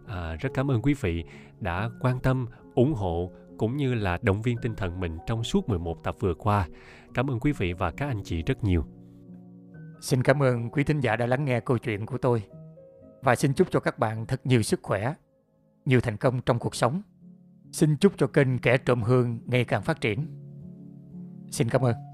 À, 0.07 0.35
rất 0.35 0.49
cảm 0.53 0.71
ơn 0.71 0.81
quý 0.81 0.93
vị 1.01 1.23
đã 1.59 1.89
quan 2.01 2.19
tâm 2.19 2.47
ủng 2.75 2.93
hộ 2.93 3.31
cũng 3.57 3.77
như 3.77 3.93
là 3.93 4.17
động 4.21 4.41
viên 4.41 4.57
tinh 4.61 4.75
thần 4.75 4.99
mình 4.99 5.17
trong 5.27 5.43
suốt 5.43 5.69
11 5.69 6.03
tập 6.03 6.15
vừa 6.19 6.33
qua. 6.33 6.67
Cảm 7.13 7.29
ơn 7.29 7.39
quý 7.39 7.51
vị 7.51 7.73
và 7.73 7.91
các 7.91 8.07
anh 8.07 8.21
chị 8.23 8.43
rất 8.43 8.63
nhiều. 8.63 8.85
Xin 10.01 10.23
cảm 10.23 10.43
ơn 10.43 10.69
quý 10.69 10.83
thính 10.83 10.99
giả 10.99 11.15
đã 11.15 11.25
lắng 11.25 11.45
nghe 11.45 11.59
câu 11.59 11.77
chuyện 11.77 12.05
của 12.05 12.17
tôi 12.17 12.43
và 13.21 13.35
xin 13.35 13.53
chúc 13.53 13.67
cho 13.71 13.79
các 13.79 13.99
bạn 13.99 14.25
thật 14.25 14.41
nhiều 14.43 14.61
sức 14.61 14.79
khỏe, 14.83 15.13
nhiều 15.85 16.01
thành 16.01 16.17
công 16.17 16.41
trong 16.41 16.59
cuộc 16.59 16.75
sống. 16.75 17.01
Xin 17.71 17.97
chúc 17.97 18.13
cho 18.17 18.27
kênh 18.27 18.59
Kẻ 18.59 18.77
Trộm 18.77 19.01
Hương 19.01 19.39
ngày 19.45 19.65
càng 19.65 19.81
phát 19.81 20.01
triển. 20.01 20.27
Xin 21.51 21.69
cảm 21.69 21.81
ơn. 21.81 22.06